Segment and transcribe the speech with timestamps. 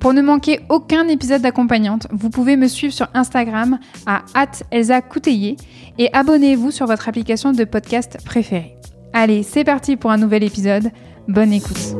[0.00, 4.24] Pour ne manquer aucun épisode d'accompagnante, vous pouvez me suivre sur Instagram à
[4.70, 5.00] Elsa
[5.98, 8.76] et abonnez-vous sur votre application de podcast préférée.
[9.12, 10.90] Allez, c'est parti pour un nouvel épisode.
[11.26, 11.96] Bonne écoute.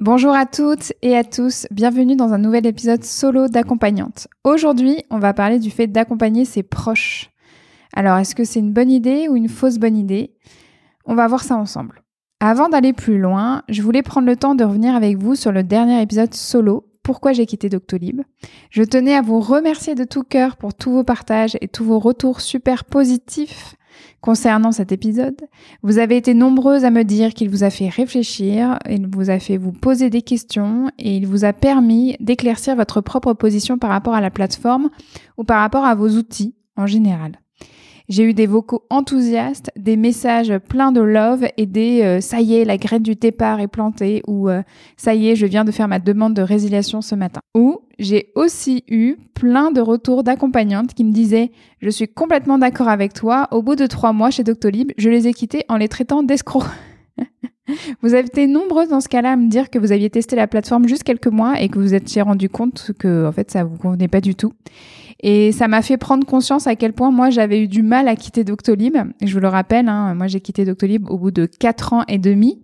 [0.00, 4.28] Bonjour à toutes et à tous, bienvenue dans un nouvel épisode solo d'accompagnante.
[4.44, 7.30] Aujourd'hui, on va parler du fait d'accompagner ses proches.
[7.94, 10.34] Alors, est-ce que c'est une bonne idée ou une fausse bonne idée?
[11.04, 12.02] On va voir ça ensemble.
[12.40, 15.62] Avant d'aller plus loin, je voulais prendre le temps de revenir avec vous sur le
[15.62, 18.22] dernier épisode solo, Pourquoi j'ai quitté Doctolib.
[18.70, 21.98] Je tenais à vous remercier de tout cœur pour tous vos partages et tous vos
[21.98, 23.76] retours super positifs
[24.20, 25.40] Concernant cet épisode,
[25.82, 29.38] vous avez été nombreuses à me dire qu'il vous a fait réfléchir, il vous a
[29.38, 33.90] fait vous poser des questions et il vous a permis d'éclaircir votre propre position par
[33.90, 34.90] rapport à la plateforme
[35.36, 37.38] ou par rapport à vos outils en général.
[38.10, 42.56] J'ai eu des vocaux enthousiastes, des messages pleins de love et des euh, ça y
[42.56, 44.62] est, la graine du départ est plantée ou euh,
[44.98, 47.40] ça y est, je viens de faire ma demande de résiliation ce matin.
[47.54, 52.88] Ou j'ai aussi eu plein de retours d'accompagnantes qui me disaient je suis complètement d'accord
[52.88, 55.88] avec toi, au bout de trois mois chez Doctolib, je les ai quittés en les
[55.88, 56.64] traitant d'escrocs.
[58.02, 60.46] vous avez été nombreuses dans ce cas-là à me dire que vous aviez testé la
[60.46, 63.64] plateforme juste quelques mois et que vous vous étiez rendu compte que en fait ça
[63.64, 64.52] vous convenait pas du tout.
[65.26, 68.14] Et ça m'a fait prendre conscience à quel point moi j'avais eu du mal à
[68.14, 68.94] quitter Doctolib.
[69.22, 72.18] Je vous le rappelle, hein, moi j'ai quitté Doctolib au bout de quatre ans et
[72.18, 72.62] demi.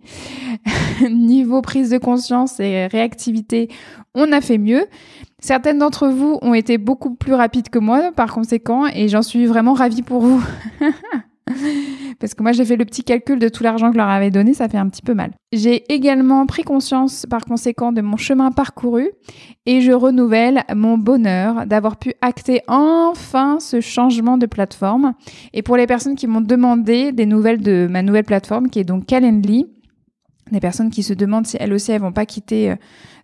[1.09, 3.67] Niveau prise de conscience et réactivité,
[4.13, 4.85] on a fait mieux.
[5.39, 9.47] Certaines d'entre vous ont été beaucoup plus rapides que moi par conséquent et j'en suis
[9.47, 10.43] vraiment ravie pour vous.
[12.19, 14.29] Parce que moi, j'ai fait le petit calcul de tout l'argent que je leur avais
[14.29, 15.31] donné, ça fait un petit peu mal.
[15.51, 19.09] J'ai également pris conscience, par conséquent, de mon chemin parcouru
[19.65, 25.13] et je renouvelle mon bonheur d'avoir pu acter enfin ce changement de plateforme.
[25.53, 28.83] Et pour les personnes qui m'ont demandé des nouvelles de ma nouvelle plateforme, qui est
[28.83, 29.67] donc Calendly,
[30.51, 32.75] des personnes qui se demandent si elles aussi elles vont pas quitter euh,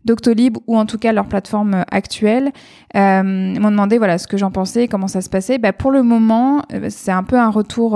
[0.06, 2.52] Doctolib ou en tout cas leur plateforme euh, actuelle
[2.96, 5.58] euh, m'ont demandé voilà ce que j'en pensais, comment ça se passait.
[5.58, 7.92] Bah, pour le moment, c'est un peu un retour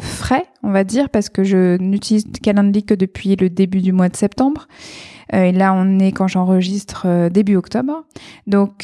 [0.00, 4.08] frais, on va dire, parce que je n'utilise Calendly que depuis le début du mois
[4.08, 4.68] de septembre.
[5.32, 8.04] Et là, on est quand j'enregistre début octobre.
[8.46, 8.82] Donc,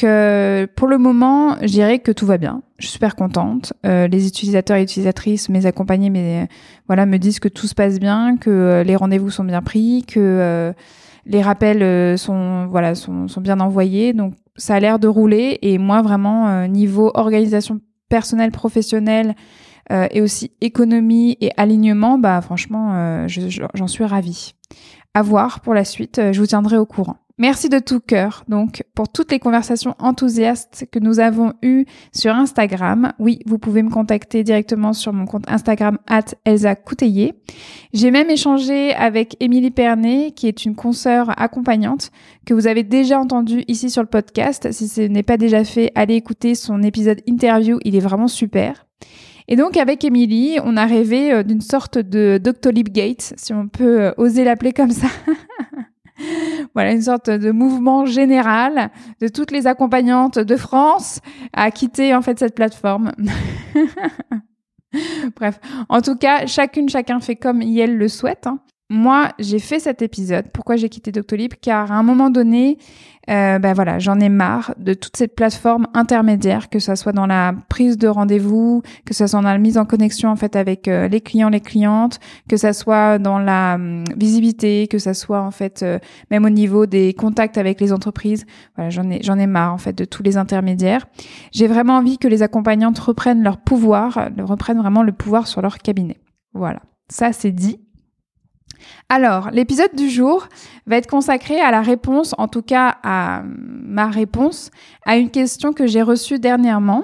[0.75, 2.63] pour le moment, je dirais que tout va bien.
[2.77, 3.73] Je suis super contente.
[3.83, 6.47] les utilisateurs et utilisatrices, mes accompagnés, mais
[6.87, 10.73] voilà, me disent que tout se passe bien, que les rendez-vous sont bien pris, que
[11.29, 15.59] les rappels euh, sont voilà sont, sont, bien envoyés, donc ça a l'air de rouler.
[15.61, 19.35] Et moi vraiment euh, niveau organisation personnelle professionnelle
[19.91, 24.53] euh, et aussi économie et alignement, bah franchement j'en suis ravie.
[25.21, 27.17] Voir pour la suite, je vous tiendrai au courant.
[27.39, 32.35] Merci de tout cœur, donc, pour toutes les conversations enthousiastes que nous avons eues sur
[32.35, 33.13] Instagram.
[33.17, 37.35] Oui, vous pouvez me contacter directement sur mon compte Instagram at Elsa Couteillé.
[37.93, 42.11] J'ai même échangé avec Émilie Pernet, qui est une consoeur accompagnante,
[42.45, 44.73] que vous avez déjà entendu ici sur le podcast.
[44.73, 48.88] Si ce n'est pas déjà fait, allez écouter son épisode interview, il est vraiment super.
[49.51, 53.67] Et donc avec Émilie, on a rêvé euh, d'une sorte de Doctolib Gate, si on
[53.67, 55.07] peut euh, oser l'appeler comme ça.
[56.75, 61.19] voilà, une sorte de mouvement général de toutes les accompagnantes de France
[61.51, 63.11] à quitter en fait cette plateforme.
[65.35, 65.59] Bref,
[65.89, 68.45] en tout cas, chacune, chacun fait comme elle le souhaite.
[68.45, 68.59] Hein.
[68.91, 70.47] Moi, j'ai fait cet épisode.
[70.51, 72.79] Pourquoi j'ai quitté Doctolib Car à un moment donné,
[73.29, 77.27] euh, ben voilà, j'en ai marre de toute cette plateforme intermédiaire, que ça soit dans
[77.27, 80.87] la prise de rendez-vous, que ça soit dans la mise en connexion en fait avec
[80.87, 82.19] euh, les clients, les clientes,
[82.49, 85.99] que ça soit dans la hum, visibilité, que ça soit en fait euh,
[86.31, 88.47] même au niveau des contacts avec les entreprises.
[88.75, 91.05] Voilà, j'en ai j'en ai marre en fait de tous les intermédiaires.
[91.51, 95.77] J'ai vraiment envie que les accompagnantes reprennent leur pouvoir, reprennent vraiment le pouvoir sur leur
[95.77, 96.17] cabinet.
[96.55, 97.79] Voilà, ça c'est dit.
[99.09, 100.47] Alors, l'épisode du jour
[100.87, 104.71] va être consacré à la réponse, en tout cas à ma réponse,
[105.05, 107.03] à une question que j'ai reçue dernièrement.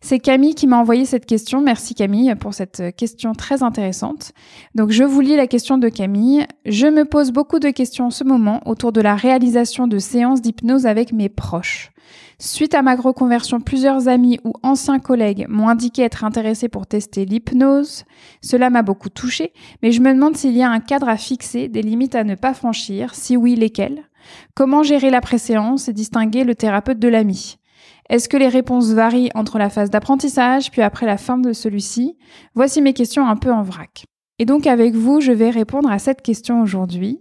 [0.00, 1.60] C'est Camille qui m'a envoyé cette question.
[1.60, 4.32] Merci Camille pour cette question très intéressante.
[4.74, 6.46] Donc je vous lis la question de Camille.
[6.64, 10.40] Je me pose beaucoup de questions en ce moment autour de la réalisation de séances
[10.40, 11.89] d'hypnose avec mes proches.
[12.42, 17.26] Suite à ma reconversion, plusieurs amis ou anciens collègues m'ont indiqué être intéressés pour tester
[17.26, 18.04] l'hypnose.
[18.40, 19.52] Cela m'a beaucoup touché,
[19.82, 22.34] mais je me demande s'il y a un cadre à fixer, des limites à ne
[22.36, 24.04] pas franchir, si oui, lesquelles?
[24.54, 27.58] Comment gérer la préséance et distinguer le thérapeute de l'ami?
[28.08, 32.16] Est-ce que les réponses varient entre la phase d'apprentissage puis après la fin de celui-ci?
[32.54, 34.06] Voici mes questions un peu en vrac.
[34.38, 37.20] Et donc avec vous, je vais répondre à cette question aujourd'hui.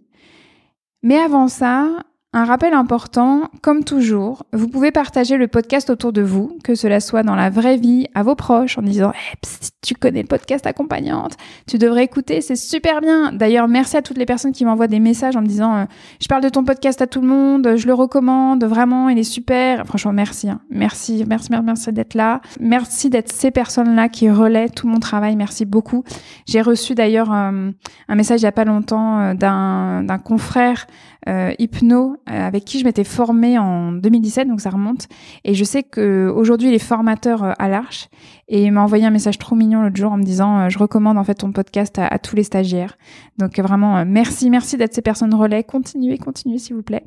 [1.04, 1.90] Mais avant ça,
[2.32, 7.00] un rappel important, comme toujours, vous pouvez partager le podcast autour de vous, que cela
[7.00, 9.48] soit dans la vraie vie, à vos proches, en disant hey, eh,
[9.82, 13.32] tu connais le podcast accompagnante, tu devrais écouter, c'est super bien.
[13.32, 15.86] D'ailleurs, merci à toutes les personnes qui m'envoient des messages en me disant euh,
[16.22, 19.24] je parle de ton podcast à tout le monde, je le recommande, vraiment, il est
[19.24, 19.88] super.
[19.88, 20.62] Franchement, merci, hein.
[20.70, 22.42] merci, merci, merci, merci d'être là.
[22.60, 25.36] Merci d'être ces personnes-là qui relaient tout mon travail.
[25.36, 26.04] Merci beaucoup.
[26.46, 27.72] J'ai reçu d'ailleurs euh,
[28.08, 30.86] un message il y a pas longtemps euh, d'un confrère
[31.28, 35.08] euh, hypno avec qui je m'étais formée en 2017, donc ça remonte.
[35.44, 38.10] Et je sais qu'aujourd'hui, il est formateur euh, à l'Arche.
[38.48, 41.18] Et il m'a envoyé un message trop mignon l'autre jour en me disant Je recommande
[41.18, 42.98] en fait ton podcast à, à tous les stagiaires.
[43.38, 45.64] Donc vraiment, merci, merci d'être ces personnes relais.
[45.64, 47.04] Continuez, continuez s'il vous plaît.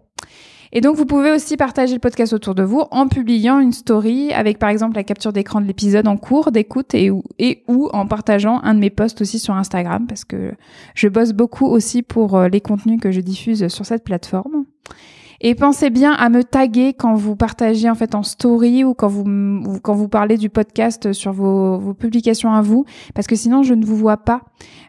[0.75, 4.33] Et donc, vous pouvez aussi partager le podcast autour de vous en publiant une story
[4.33, 7.91] avec, par exemple, la capture d'écran de l'épisode en cours d'écoute et ou, et ou
[7.93, 10.53] en partageant un de mes posts aussi sur Instagram parce que
[10.95, 14.65] je bosse beaucoup aussi pour euh, les contenus que je diffuse sur cette plateforme.
[15.45, 19.09] Et pensez bien à me taguer quand vous partagez en fait en story ou quand
[19.09, 19.25] vous
[19.83, 23.75] quand vous parlez du podcast sur vos, vos publications à vous, parce que sinon je
[23.75, 24.43] ne vous vois pas.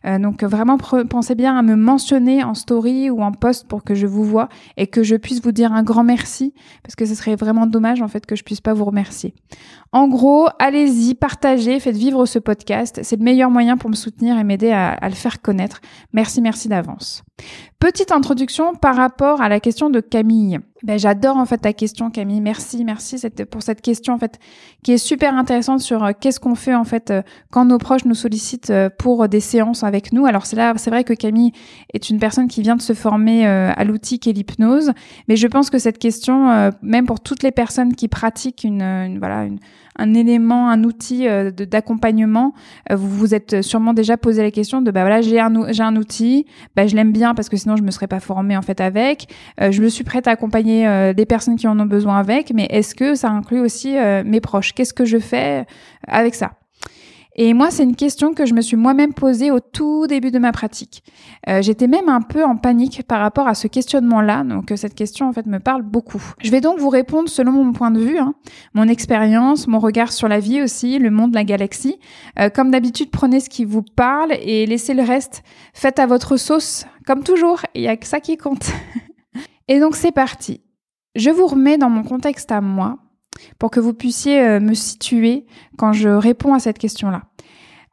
[0.05, 3.95] Euh, donc vraiment pensez bien à me mentionner en story ou en post pour que
[3.95, 4.47] je vous vois
[4.77, 6.53] et que je puisse vous dire un grand merci,
[6.83, 9.33] parce que ce serait vraiment dommage en fait que je puisse pas vous remercier.
[9.91, 12.99] En gros, allez-y, partagez, faites vivre ce podcast.
[13.01, 15.81] C'est le meilleur moyen pour me soutenir et m'aider à, à le faire connaître.
[16.13, 17.23] Merci, merci d'avance.
[17.79, 20.59] Petite introduction par rapport à la question de Camille.
[20.83, 22.39] Ben, j'adore en fait ta question Camille.
[22.39, 23.17] Merci, merci
[23.49, 24.39] pour cette question en fait
[24.83, 27.21] qui est super intéressante sur euh, qu'est-ce qu'on fait en fait euh,
[27.51, 30.25] quand nos proches nous sollicitent euh, pour des séances avec nous.
[30.25, 31.51] Alors c'est là, c'est vrai que Camille
[31.93, 34.91] est une personne qui vient de se former à l'outil qu'est l'hypnose,
[35.27, 39.19] mais je pense que cette question, même pour toutes les personnes qui pratiquent une, une
[39.19, 39.59] voilà une
[39.97, 42.53] un élément, un outil euh, d'accompagnement,
[42.91, 45.83] euh, vous vous êtes sûrement déjà posé la question de bah voilà j'ai un j'ai
[45.83, 46.45] un outil,
[46.75, 49.27] bah je l'aime bien parce que sinon je me serais pas formée en fait avec,
[49.61, 52.67] euh, je me suis prête à accompagner des personnes qui en ont besoin avec, mais
[52.69, 53.95] est-ce que ça inclut aussi
[54.25, 54.73] mes proches?
[54.73, 55.65] Qu'est-ce que je fais
[56.07, 56.51] avec ça?
[57.35, 60.37] Et moi, c'est une question que je me suis moi-même posée au tout début de
[60.37, 61.03] ma pratique.
[61.49, 64.93] Euh, J'étais même un peu en panique par rapport à ce questionnement-là, donc euh, cette
[64.93, 66.21] question en fait me parle beaucoup.
[66.43, 68.35] Je vais donc vous répondre selon mon point de vue, hein,
[68.75, 71.97] mon expérience, mon regard sur la vie aussi, le monde, la galaxie.
[72.39, 75.41] Euh, comme d'habitude, prenez ce qui vous parle et laissez le reste.
[75.73, 77.61] Faites à votre sauce, comme toujours.
[77.73, 78.71] Il y a que ça qui compte.
[79.67, 80.61] et donc c'est parti.
[81.15, 82.97] Je vous remets dans mon contexte à moi
[83.59, 85.45] pour que vous puissiez euh, me situer
[85.77, 87.23] quand je réponds à cette question-là.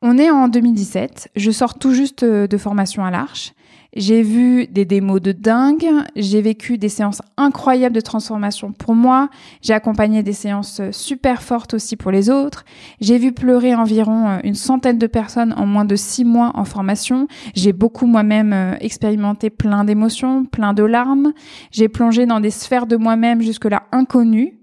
[0.02, 3.52] On est en 2017, je sors tout juste euh, de formation à l'Arche.
[3.97, 9.29] J'ai vu des démos de dingue, j'ai vécu des séances incroyables de transformation pour moi,
[9.62, 12.65] j'ai accompagné des séances euh, super fortes aussi pour les autres,
[13.01, 17.27] j'ai vu pleurer environ une centaine de personnes en moins de six mois en formation,
[17.55, 21.32] j'ai beaucoup moi-même expérimenté plein d'émotions, plein de larmes,
[21.72, 24.59] j'ai plongé dans des sphères de moi-même jusque-là inconnues,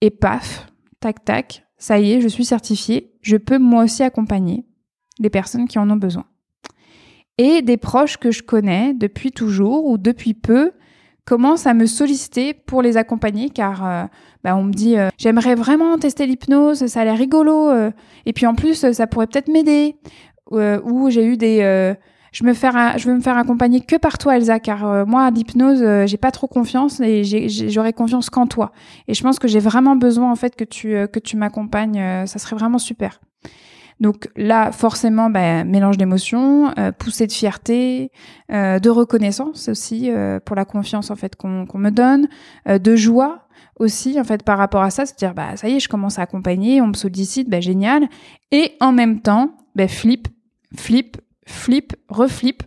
[0.00, 0.66] et paf,
[1.00, 4.64] tac tac, ça y est, je suis certifiée, je peux moi aussi accompagner
[5.18, 6.24] les personnes qui en ont besoin.
[7.38, 10.72] Et des proches que je connais depuis toujours ou depuis peu
[11.24, 14.04] commencent à me solliciter pour les accompagner car euh,
[14.42, 17.90] bah, on me dit euh, j'aimerais vraiment tester l'hypnose, ça a l'air rigolo euh,
[18.26, 19.96] et puis en plus ça pourrait peut-être m'aider.
[20.50, 21.94] Ou j'ai eu des
[22.32, 25.24] je me faire, je veux me faire accompagner que par toi, Elsa, car euh, moi,
[25.24, 28.72] à l'hypnose, euh, j'ai pas trop confiance et j'aurais confiance qu'en toi.
[29.08, 32.26] Et je pense que j'ai vraiment besoin, en fait, que tu, euh, que tu m'accompagnes.
[32.26, 33.20] ça serait vraiment super.
[33.98, 38.10] Donc là, forcément, bah, mélange d'émotions, poussée de fierté,
[38.48, 40.10] de reconnaissance aussi
[40.46, 42.28] pour la confiance en fait qu'on me donne,
[42.66, 43.46] de joie
[43.78, 46.18] aussi en fait par rapport à ça, se dire bah ça y est, je commence
[46.18, 48.08] à accompagner, on me sollicite, bah génial,
[48.52, 50.28] et en même temps, bah, flip,
[50.74, 51.18] flip,
[51.50, 52.62] flip, reflip,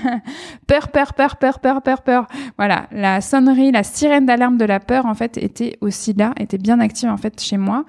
[0.66, 2.26] peur, peur, peur, peur, peur, peur, peur.
[2.56, 6.58] Voilà, la sonnerie, la sirène d'alarme de la peur, en fait, était aussi là, était
[6.58, 7.84] bien active, en fait, chez moi.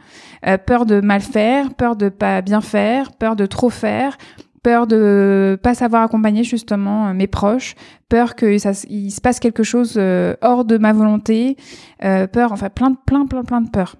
[0.46, 4.18] Euh, peur de mal faire, peur de pas bien faire, peur de trop faire,
[4.62, 7.75] peur de pas savoir accompagner, justement, euh, mes proches,
[8.10, 11.58] peur qu'il se passe quelque chose euh, hors de ma volonté,
[12.00, 13.96] peur, enfin, plein, plein, plein, plein de peurs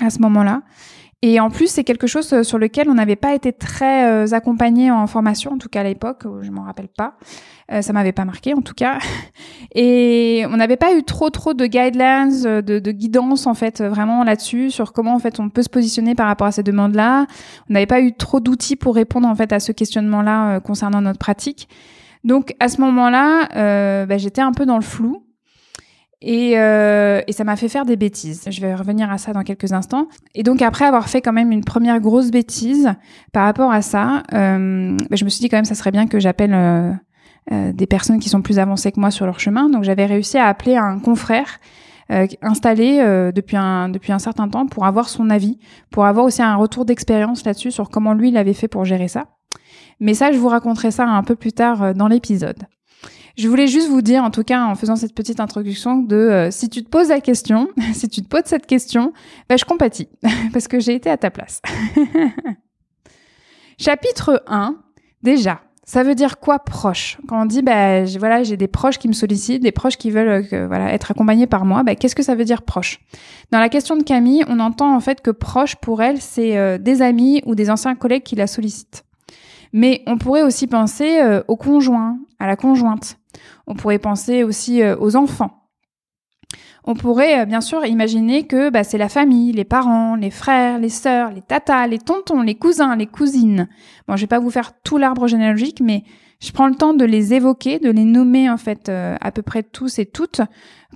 [0.00, 0.62] à ce moment-là.
[1.26, 5.06] Et en plus, c'est quelque chose sur lequel on n'avait pas été très accompagné en
[5.06, 7.14] formation, en tout cas à l'époque, je m'en rappelle pas.
[7.72, 8.98] Euh, ça m'avait pas marqué en tout cas.
[9.74, 13.82] Et on n'avait pas eu trop trop de guidelines, euh, de, de guidance en fait
[13.82, 17.26] vraiment là-dessus sur comment en fait on peut se positionner par rapport à ces demandes-là.
[17.70, 21.00] On n'avait pas eu trop d'outils pour répondre en fait à ce questionnement-là euh, concernant
[21.00, 21.68] notre pratique.
[22.22, 25.24] Donc à ce moment-là, euh, bah, j'étais un peu dans le flou.
[26.26, 28.44] Et, euh, et, ça m'a fait faire des bêtises.
[28.50, 30.08] Je vais revenir à ça dans quelques instants.
[30.34, 32.94] Et donc après avoir fait quand même une première grosse bêtise
[33.32, 36.06] par rapport à ça, euh, bah, je me suis dit quand même ça serait bien
[36.06, 36.92] que j'appelle euh,
[37.52, 39.68] euh, des personnes qui sont plus avancées que moi sur leur chemin.
[39.68, 41.60] Donc j'avais réussi à appeler un confrère
[42.10, 45.58] euh, installé euh, depuis un depuis un certain temps pour avoir son avis,
[45.90, 49.08] pour avoir aussi un retour d'expérience là-dessus sur comment lui il avait fait pour gérer
[49.08, 49.26] ça.
[50.00, 52.64] Mais ça, je vous raconterai ça un peu plus tard dans l'épisode.
[53.36, 56.68] Je voulais juste vous dire, en tout cas en faisant cette petite introduction, de si
[56.68, 59.12] tu te poses la question, si tu te poses cette question,
[59.50, 60.08] je compatis,
[60.52, 61.60] parce que j'ai été à ta place.
[63.78, 64.76] Chapitre 1,
[65.22, 67.18] déjà, ça veut dire quoi proche?
[67.28, 70.46] Quand on dit bah voilà j'ai des proches qui me sollicitent, des proches qui veulent
[70.52, 73.00] euh, voilà être accompagnés par moi, bah, qu'est-ce que ça veut dire proche?
[73.50, 76.78] Dans la question de Camille, on entend en fait que proche pour elle c'est euh,
[76.78, 79.04] des amis ou des anciens collègues qui la sollicitent.
[79.72, 83.18] Mais on pourrait aussi penser euh, au conjoint, à la conjointe.
[83.66, 85.64] On pourrait penser aussi aux enfants
[86.86, 90.78] on pourrait euh, bien sûr imaginer que bah, c'est la famille, les parents, les frères,
[90.78, 93.68] les sœurs, les tatas, les tontons, les cousins, les cousines.
[94.06, 96.04] Bon, je vais pas vous faire tout l'arbre généalogique, mais
[96.40, 99.40] je prends le temps de les évoquer, de les nommer en fait euh, à peu
[99.40, 100.42] près tous et toutes,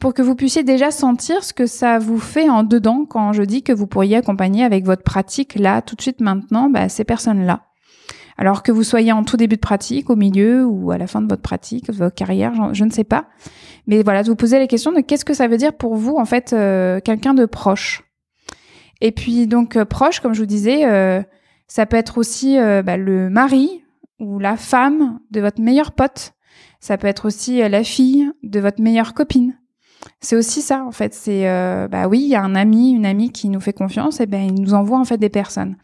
[0.01, 3.43] pour que vous puissiez déjà sentir ce que ça vous fait en dedans quand je
[3.43, 7.05] dis que vous pourriez accompagner avec votre pratique là, tout de suite maintenant, bah, ces
[7.05, 7.68] personnes-là.
[8.41, 11.21] Alors que vous soyez en tout début de pratique, au milieu ou à la fin
[11.21, 13.27] de votre pratique, votre carrière, je ne sais pas.
[13.89, 16.15] Mais voilà, de vous poser la question de qu'est-ce que ça veut dire pour vous,
[16.17, 18.05] en fait, euh, quelqu'un de proche.
[19.01, 21.21] Et puis donc euh, proche, comme je vous disais, euh,
[21.67, 23.83] ça peut être aussi bah, le mari
[24.21, 26.33] ou la femme de votre meilleur pote.
[26.81, 29.59] Ça peut être aussi la fille de votre meilleure copine.
[30.21, 31.13] C'est aussi ça en fait.
[31.13, 31.45] C'est
[31.91, 34.43] bah oui, il y a un ami, une amie qui nous fait confiance, et ben
[34.47, 35.77] il nous envoie en fait des personnes.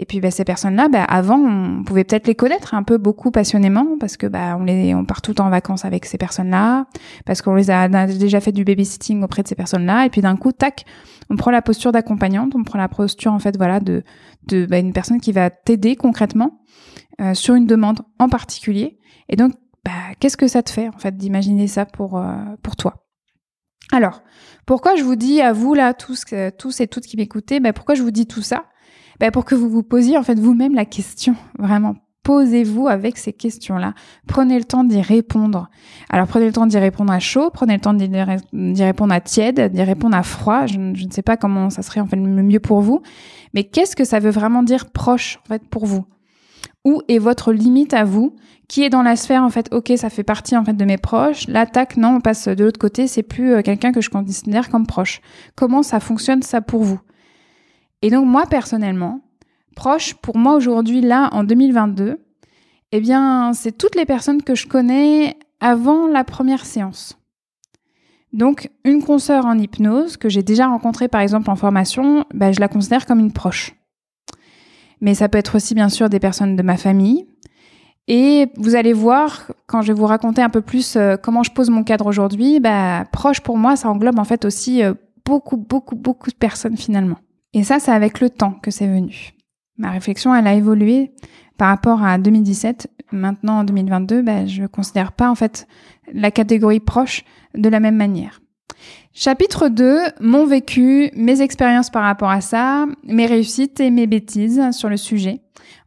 [0.00, 3.32] Et puis bah, ces personnes-là, bah, avant, on pouvait peut-être les connaître un peu beaucoup
[3.32, 6.86] passionnément parce que bah, on les, on part tout en vacances avec ces personnes-là,
[7.26, 10.20] parce qu'on les a, a, déjà fait du babysitting auprès de ces personnes-là, et puis
[10.20, 10.84] d'un coup, tac,
[11.30, 14.04] on prend la posture d'accompagnante, on prend la posture en fait, voilà, de,
[14.46, 16.60] de bah, une personne qui va t'aider concrètement
[17.20, 19.00] euh, sur une demande en particulier.
[19.28, 19.52] Et donc,
[19.84, 19.90] bah,
[20.20, 23.04] qu'est-ce que ça te fait en fait d'imaginer ça pour euh, pour toi?
[23.90, 24.22] Alors,
[24.64, 26.26] pourquoi je vous dis à vous là, tous,
[26.58, 28.66] tous et toutes qui m'écoutez, bah, pourquoi je vous dis tout ça?
[29.20, 31.96] Bah, pour que vous vous posiez en fait vous-même la question, vraiment.
[32.22, 33.94] Posez-vous avec ces questions-là.
[34.26, 35.70] Prenez le temps d'y répondre.
[36.10, 39.72] Alors prenez le temps d'y répondre à chaud, prenez le temps d'y répondre à tiède,
[39.72, 40.66] d'y répondre à froid.
[40.66, 43.00] Je, ne sais pas comment ça serait en fait le mieux pour vous,
[43.54, 46.04] mais qu'est-ce que ça veut vraiment dire proche en fait pour vous?
[46.84, 48.36] Où est votre limite à vous?
[48.68, 50.98] Qui est dans la sphère en fait Ok, ça fait partie en fait de mes
[50.98, 51.48] proches.
[51.48, 53.06] L'attaque, non, on passe de l'autre côté.
[53.06, 55.22] C'est plus euh, quelqu'un que je considère comme proche.
[55.56, 57.00] Comment ça fonctionne ça pour vous?
[58.02, 59.20] Et donc moi personnellement,
[59.76, 62.18] proche pour moi aujourd'hui là en 2022,
[62.92, 67.18] eh bien c'est toutes les personnes que je connais avant la première séance.
[68.32, 72.60] Donc une consoeur en hypnose que j'ai déjà rencontrée par exemple en formation, bah, je
[72.60, 73.74] la considère comme une proche.
[75.00, 77.26] Mais ça peut être aussi bien sûr des personnes de ma famille.
[78.08, 81.52] Et vous allez voir, quand je vais vous raconter un peu plus euh, comment je
[81.52, 85.58] pose mon cadre aujourd'hui, bah, proche pour moi, ça englobe en fait aussi euh, beaucoup,
[85.58, 87.18] beaucoup, beaucoup de personnes finalement.
[87.54, 89.32] Et ça, c'est avec le temps que c'est venu.
[89.76, 91.12] Ma réflexion, elle a évolué
[91.56, 92.88] par rapport à 2017.
[93.12, 95.66] Maintenant, en 2022, ben, je ne considère pas en fait
[96.12, 97.24] la catégorie proche
[97.54, 98.40] de la même manière.
[99.12, 104.70] Chapitre 2, mon vécu, mes expériences par rapport à ça, mes réussites et mes bêtises
[104.72, 105.40] sur le sujet.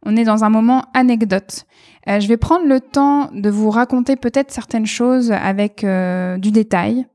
[0.04, 1.64] On est dans un moment anecdote.
[2.08, 6.50] Euh, je vais prendre le temps de vous raconter peut-être certaines choses avec euh, du
[6.50, 7.06] détail,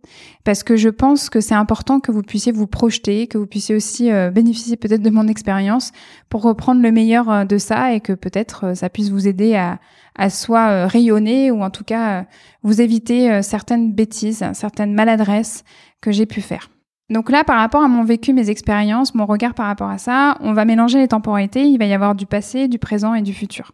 [0.46, 3.76] parce que je pense que c'est important que vous puissiez vous projeter, que vous puissiez
[3.76, 5.92] aussi euh, bénéficier peut-être de mon expérience
[6.30, 9.80] pour reprendre le meilleur de ça et que peut-être ça puisse vous aider à,
[10.16, 12.26] à soit rayonner ou en tout cas
[12.64, 15.64] vous éviter certaines bêtises, certaines maladresses
[16.02, 16.70] que j'ai pu faire.
[17.10, 20.38] Donc là, par rapport à mon vécu, mes expériences, mon regard par rapport à ça,
[20.42, 23.34] on va mélanger les temporalités, il va y avoir du passé, du présent et du
[23.34, 23.72] futur.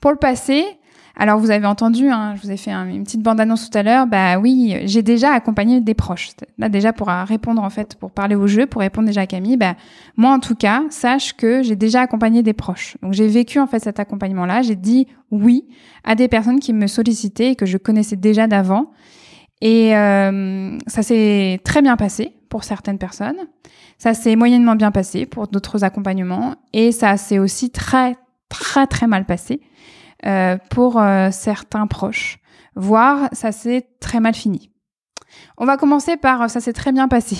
[0.00, 0.64] Pour le passé,
[1.16, 4.06] alors vous avez entendu, hein, je vous ai fait une petite bande-annonce tout à l'heure,
[4.06, 6.30] bah oui, j'ai déjà accompagné des proches.
[6.58, 9.56] Là déjà pour répondre en fait, pour parler au jeu, pour répondre déjà à Camille,
[9.56, 9.74] bah
[10.16, 12.96] moi en tout cas, sache que j'ai déjà accompagné des proches.
[13.02, 15.64] Donc j'ai vécu en fait cet accompagnement-là, j'ai dit oui
[16.04, 18.92] à des personnes qui me sollicitaient et que je connaissais déjà d'avant.
[19.60, 23.38] Et euh, ça s'est très bien passé pour certaines personnes.
[23.98, 26.54] Ça s'est moyennement bien passé pour d'autres accompagnements.
[26.72, 28.14] Et ça s'est aussi très,
[28.48, 29.77] très, très mal passé euh,
[30.70, 32.38] pour euh, certains proches.
[32.74, 34.70] Voire, ça s'est très mal fini.
[35.56, 37.36] On va commencer par ça s'est très bien passé.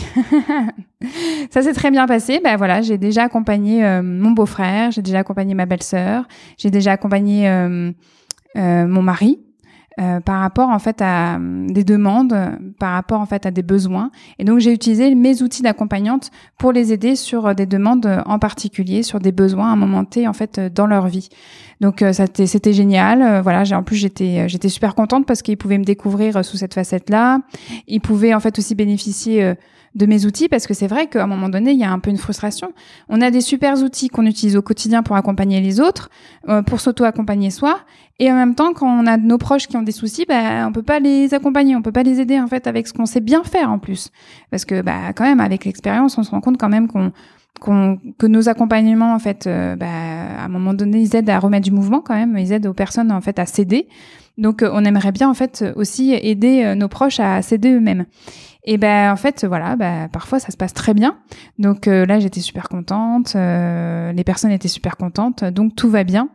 [1.50, 2.40] ça s'est très bien passé.
[2.42, 6.92] Ben voilà, j'ai déjà accompagné euh, mon beau-frère, j'ai déjà accompagné ma belle-sœur, j'ai déjà
[6.92, 7.48] accompagné
[8.54, 9.40] mon mari
[10.00, 12.32] euh, par rapport en fait à euh, des demandes,
[12.78, 14.12] par rapport en fait à des besoins.
[14.38, 18.38] Et donc j'ai utilisé mes outils d'accompagnante pour les aider sur euh, des demandes en
[18.38, 21.28] particulier, sur des besoins à un moment T en fait dans leur vie.
[21.80, 23.40] Donc c'était génial.
[23.42, 27.38] Voilà, en plus j'étais j'étais super contente parce qu'ils pouvaient me découvrir sous cette facette-là.
[27.86, 29.54] Ils pouvaient en fait aussi bénéficier
[29.94, 31.98] de mes outils parce que c'est vrai qu'à un moment donné, il y a un
[31.98, 32.72] peu une frustration.
[33.08, 36.10] On a des super outils qu'on utilise au quotidien pour accompagner les autres,
[36.48, 37.80] euh, pour s'auto-accompagner soi,
[38.18, 40.72] et en même temps, quand on a nos proches qui ont des soucis, bah, on
[40.72, 43.20] peut pas les accompagner, on peut pas les aider en fait avec ce qu'on sait
[43.20, 44.10] bien faire en plus,
[44.50, 47.12] parce que bah quand même avec l'expérience, on se rend compte quand même qu'on
[48.18, 51.64] que nos accompagnements en fait euh, bah, à un moment donné ils aident à remettre
[51.64, 52.36] du mouvement quand même.
[52.38, 53.88] Ils aident aux personnes en fait à céder
[54.38, 58.06] donc on aimerait bien en fait aussi aider euh, nos proches à céder eux-mêmes
[58.70, 61.16] et ben en fait voilà, ben, parfois ça se passe très bien.
[61.58, 66.04] Donc euh, là j'étais super contente, euh, les personnes étaient super contentes, donc tout va
[66.04, 66.28] bien.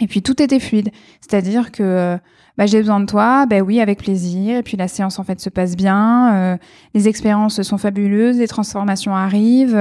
[0.00, 0.90] Et puis tout était fluide,
[1.20, 2.18] c'est-à-dire que
[2.58, 4.56] bah, j'ai besoin de toi, ben oui avec plaisir.
[4.56, 6.56] Et puis la séance en fait se passe bien, euh,
[6.92, 9.78] les expériences sont fabuleuses, les transformations arrivent,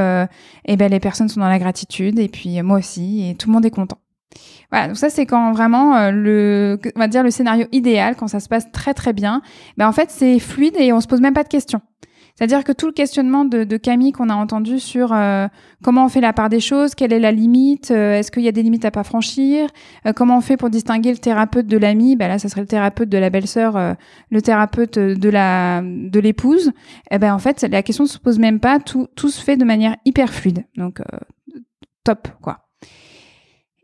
[0.66, 3.54] et ben les personnes sont dans la gratitude et puis moi aussi et tout le
[3.54, 4.03] monde est content.
[4.72, 8.28] Voilà, donc ça c'est quand vraiment euh, le, on va dire le scénario idéal, quand
[8.28, 9.42] ça se passe très très bien.
[9.78, 11.82] Ben en fait c'est fluide et on se pose même pas de questions.
[12.36, 15.48] C'est-à-dire que tout le questionnement de, de Camille qu'on a entendu sur euh,
[15.84, 18.48] comment on fait la part des choses, quelle est la limite, euh, est-ce qu'il y
[18.48, 19.70] a des limites à pas franchir,
[20.16, 23.10] comment on fait pour distinguer le thérapeute de l'ami, ben là ça serait le thérapeute
[23.10, 23.96] de la belle-sœur,
[24.32, 26.72] le thérapeute de la de l'épouse.
[27.12, 29.56] Eh ben en fait la question ne se pose même pas, tout tout se fait
[29.56, 30.66] de manière hyper fluide.
[30.76, 31.02] Donc
[32.04, 32.62] top quoi.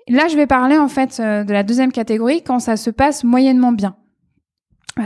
[0.10, 3.24] Là, je vais parler en fait euh, de la deuxième catégorie quand ça se passe
[3.24, 3.96] moyennement bien.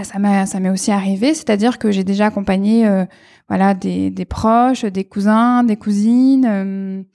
[0.02, 3.06] Ça m'est aussi arrivé, c'est-à-dire que j'ai déjà accompagné euh,
[3.48, 7.06] voilà des, proches, des cousins, des cousines,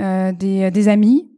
[0.00, 1.30] euh, des, amis.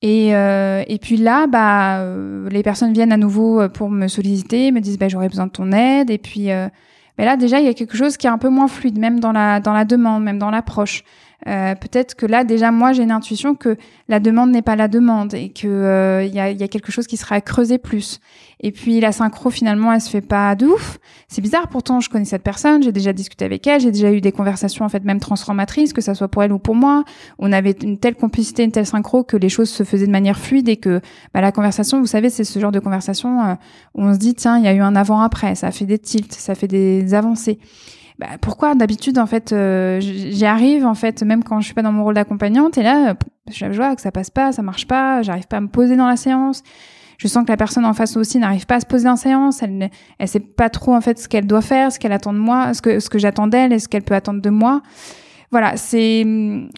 [0.00, 2.06] Et, et puis là, bah,
[2.50, 5.72] les personnes viennent à nouveau pour me solliciter, me disent bah, j'aurais besoin de ton
[5.72, 6.10] aide.
[6.10, 6.50] Et puis
[7.18, 9.18] bah, là, déjà, il y a quelque chose qui est un peu moins fluide, même
[9.18, 11.02] dans la dans la demande, même dans l'approche.
[11.48, 13.76] Euh, peut-être que là déjà moi j'ai une intuition que
[14.08, 16.92] la demande n'est pas la demande et que il euh, y, a, y, a, quelque
[16.92, 18.20] chose qui sera à creuser plus.
[18.60, 20.98] Et puis la synchro finalement elle se fait pas de ouf.
[21.26, 24.20] C'est bizarre pourtant je connais cette personne, j'ai déjà discuté avec elle, j'ai déjà eu
[24.20, 27.02] des conversations en fait même transformatrices que ça soit pour elle ou pour moi.
[27.40, 30.38] On avait une telle complicité, une telle synchro que les choses se faisaient de manière
[30.38, 31.00] fluide et que
[31.34, 33.54] bah, la conversation, vous savez, c'est ce genre de conversation euh,
[33.94, 35.98] où on se dit tiens il y a eu un avant après, ça fait des
[35.98, 37.58] tilts, ça fait des avancées
[38.22, 41.82] bah, pourquoi d'habitude en fait euh, j'y arrive en fait même quand je suis pas
[41.82, 43.16] dans mon rôle d'accompagnante et là
[43.50, 46.06] je vois que ça passe pas, ça marche pas, j'arrive pas à me poser dans
[46.06, 46.62] la séance.
[47.18, 49.60] Je sens que la personne en face aussi n'arrive pas à se poser en séance,
[49.64, 52.38] elle elle sait pas trop en fait ce qu'elle doit faire, ce qu'elle attend de
[52.38, 54.82] moi, ce que ce que j'attends d'elle et ce qu'elle peut attendre de moi.
[55.50, 56.22] Voilà, c'est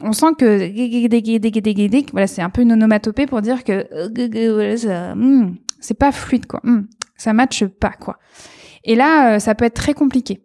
[0.01, 0.71] on sent que
[2.11, 3.87] voilà, c'est un peu une onomatopée pour dire que
[5.79, 6.63] c'est pas fluide quoi.
[7.19, 8.17] Ça matche pas quoi.
[8.85, 10.44] Et là, euh, ça peut être très compliqué.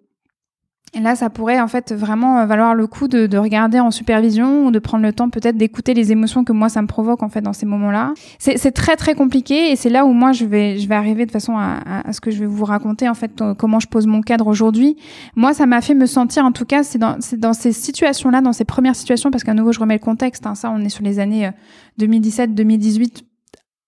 [0.95, 3.91] Et là, ça pourrait en fait vraiment euh, valoir le coup de, de regarder en
[3.91, 7.21] supervision ou de prendre le temps peut-être d'écouter les émotions que moi ça me provoque
[7.21, 8.13] en fait dans ces moments-là.
[8.39, 11.31] C'est très très compliqué et c'est là où moi je vais je vais arriver de
[11.31, 14.07] façon à, à, ce que je vais vous raconter en fait euh, comment je pose
[14.07, 14.97] mon cadre aujourd'hui.
[15.35, 18.53] Moi, ça m'a fait me sentir en tout cas c'est dans dans ces situations-là, dans
[18.53, 20.47] ces premières situations parce qu'à nouveau je remets le contexte.
[20.47, 21.51] Hein, ça, on est sur les années
[21.99, 23.23] 2017, euh, 2018,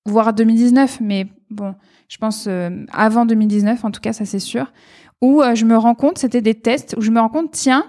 [0.05, 1.73] voire 2019, mais bon,
[2.09, 2.47] je pense
[2.93, 4.71] avant 2019 en tout cas, ça c'est sûr
[5.21, 7.85] où euh, je me rends compte, c'était des tests où je me rends compte, tiens,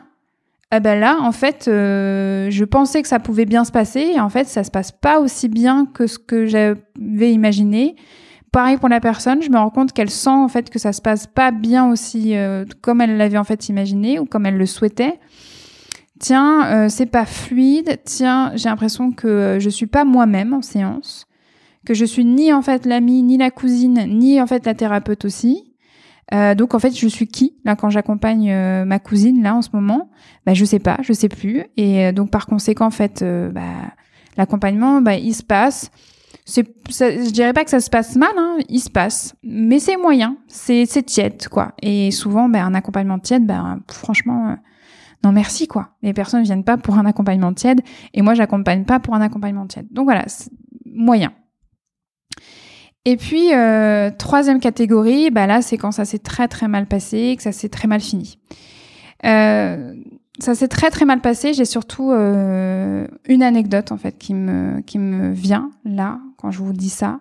[0.75, 4.21] eh ben là, en fait, euh, je pensais que ça pouvait bien se passer, et
[4.21, 7.97] en fait, ça se passe pas aussi bien que ce que j'avais imaginé.
[8.53, 11.01] Pareil pour la personne, je me rends compte qu'elle sent en fait que ça se
[11.01, 14.67] passe pas bien aussi euh, comme elle l'avait en fait imaginé ou comme elle le
[14.67, 15.19] souhaitait.
[16.21, 17.99] Tiens, c'est pas fluide.
[18.05, 21.27] Tiens, j'ai l'impression que je suis pas moi-même en séance,
[21.85, 25.25] que je suis ni en fait l'amie, ni la cousine, ni en fait la thérapeute
[25.25, 25.72] aussi.
[26.33, 29.63] Euh, donc en fait, je suis qui là quand j'accompagne euh, ma cousine là en
[29.63, 30.11] ce moment?
[30.47, 31.65] Bah je sais pas, je sais plus.
[31.77, 33.61] Et euh, donc par conséquent, en fait, bah,
[34.37, 35.91] l'accompagnement, bah, il se passe.
[36.45, 39.97] C'est, je dirais pas que ça se passe mal, hein, il se passe, mais c'est
[39.97, 41.73] moyen, c'est c'est tiède quoi.
[41.83, 44.57] Et souvent, bah, un accompagnement tiède, bah, franchement,
[45.23, 45.91] non merci quoi.
[46.03, 47.81] Les personnes viennent pas pour un accompagnement tiède,
[48.13, 49.87] et moi j'accompagne pas pour un accompagnement tiède.
[49.93, 50.25] Donc voilà,
[50.87, 51.33] moyen.
[53.05, 57.35] Et puis, euh, troisième catégorie, bah là, c'est quand ça s'est très très mal passé,
[57.37, 58.39] que ça s'est très mal fini.
[59.25, 59.95] Euh,
[60.39, 61.53] ça s'est très très mal passé.
[61.53, 66.59] J'ai surtout euh, une anecdote en fait qui me qui me vient là quand je
[66.59, 67.21] vous dis ça.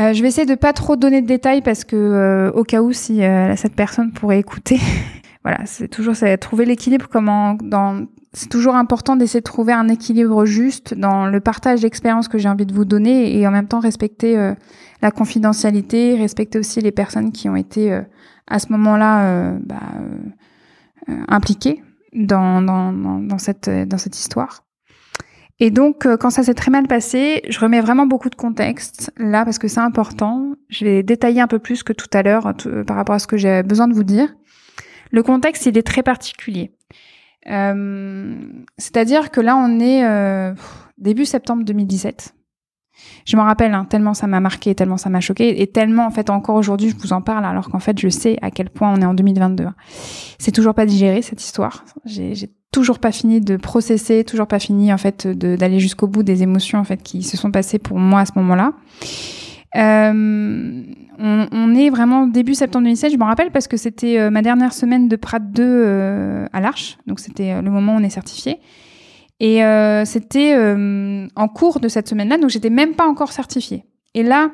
[0.00, 2.82] Euh, je vais essayer de pas trop donner de détails parce que euh, au cas
[2.82, 4.78] où si euh, cette personne pourrait écouter,
[5.44, 7.08] voilà, c'est toujours c'est trouver l'équilibre.
[7.10, 8.06] Comment dans
[8.38, 12.48] c'est toujours important d'essayer de trouver un équilibre juste dans le partage d'expériences que j'ai
[12.48, 14.54] envie de vous donner et en même temps respecter euh,
[15.02, 18.02] la confidentialité, respecter aussi les personnes qui ont été euh,
[18.46, 19.76] à ce moment-là bah,
[21.28, 21.82] impliquées
[22.14, 24.62] dans, dans, dans, cette, dans cette histoire.
[25.60, 29.12] Et donc, euh, quand ça s'est très mal passé, je remets vraiment beaucoup de contexte
[29.16, 30.52] là parce que c'est important.
[30.68, 33.26] Je vais détailler un peu plus que tout à l'heure euh, par rapport à ce
[33.26, 34.32] que j'ai besoin de vous dire.
[35.10, 36.72] Le contexte, il est très particulier.
[37.50, 38.36] Euh,
[38.76, 40.54] C'est-à-dire que là, on est euh,
[40.98, 42.34] début septembre 2017.
[43.24, 46.10] Je m'en rappelle, hein, tellement ça m'a marqué, tellement ça m'a choqué, et tellement en
[46.10, 48.92] fait encore aujourd'hui je vous en parle, alors qu'en fait je sais à quel point
[48.92, 49.66] on est en 2022.
[50.38, 51.84] C'est toujours pas digéré cette histoire.
[52.04, 56.42] J'ai toujours pas fini de processer, toujours pas fini en fait d'aller jusqu'au bout des
[56.42, 58.72] émotions en fait qui se sont passées pour moi à ce moment-là.
[59.76, 60.82] Euh,
[61.18, 64.40] on, on, est vraiment début septembre 2017, je m'en rappelle parce que c'était euh, ma
[64.40, 68.02] dernière semaine de Prat 2 euh, à l'Arche, donc c'était euh, le moment où on
[68.02, 68.60] est certifié.
[69.40, 69.60] Et
[70.04, 70.56] c'était
[71.36, 73.84] en cours de cette semaine-là, donc j'étais même pas encore certifiée.
[74.14, 74.50] Et là,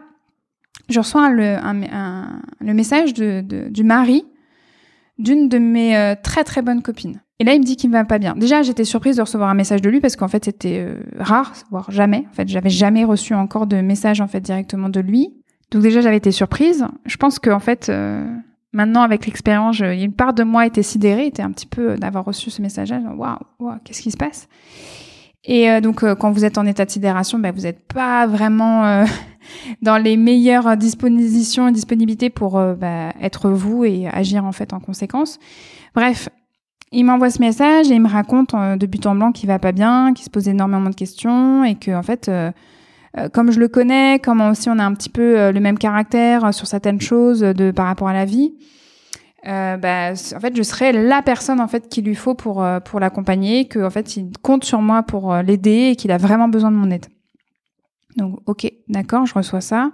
[0.90, 4.27] je reçois le, un, un, le message de, de, du mari
[5.18, 7.20] d'une de mes très très bonnes copines.
[7.40, 8.35] Et là, il me dit qu'il va pas bien.
[8.37, 11.53] Déjà, j'étais surprise de recevoir un message de lui parce qu'en fait, c'était euh, rare,
[11.70, 12.27] voire jamais.
[12.31, 15.35] En fait, j'avais jamais reçu encore de message en fait directement de lui.
[15.72, 16.87] Donc déjà, j'avais été surprise.
[17.07, 18.24] Je pense qu'en fait, euh,
[18.72, 22.24] maintenant avec l'expérience, une part de moi était sidérée, était un petit peu euh, d'avoir
[22.24, 23.00] reçu ce message-là.
[23.16, 24.48] Waouh, qu'est-ce qui se passe?
[25.46, 29.04] Et euh, donc, quand vous êtes en état de sidération, ben, vous n'êtes pas vraiment
[29.83, 34.80] dans les meilleures dispositions et disponibilités pour bah, être vous et agir en fait en
[34.80, 35.38] conséquence.
[35.94, 36.28] Bref,
[36.94, 39.59] il m'envoie ce message et il me raconte euh, de but en blanc qu'il va
[39.59, 42.52] pas bien, qu'il se pose énormément de questions et que en fait, euh,
[43.18, 46.54] euh, comme je le connais, comme aussi on a un petit peu le même caractère
[46.54, 48.54] sur certaines choses de par rapport à la vie,
[49.44, 53.66] bah, en fait, je serai la personne en fait qu'il lui faut pour pour l'accompagner,
[53.66, 56.76] que en fait il compte sur moi pour l'aider et qu'il a vraiment besoin de
[56.76, 57.07] mon aide.
[58.16, 59.90] Donc, ok, d'accord, je reçois ça.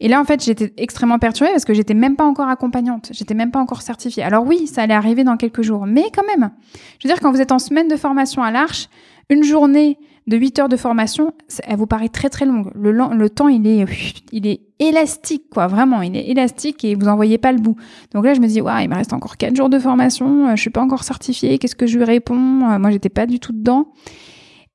[0.00, 3.34] Et là, en fait, j'étais extrêmement perturbée parce que j'étais même pas encore accompagnante, j'étais
[3.34, 4.22] même pas encore certifiée.
[4.22, 6.50] Alors oui, ça allait arriver dans quelques jours, mais quand même.
[6.98, 8.88] Je veux dire, quand vous êtes en semaine de formation à l'Arche,
[9.30, 11.32] une journée de 8 heures de formation,
[11.64, 12.70] elle vous paraît très très longue.
[12.74, 13.84] Le, temps, il est,
[14.32, 17.76] il est élastique, quoi, vraiment, il est élastique et vous en voyez pas le bout.
[18.12, 20.56] Donc là, je me dis, ouais, il me reste encore 4 jours de formation, euh,
[20.56, 22.70] je suis pas encore certifiée, qu'est-ce que je lui réponds?
[22.70, 23.92] Euh, Moi, j'étais pas du tout dedans.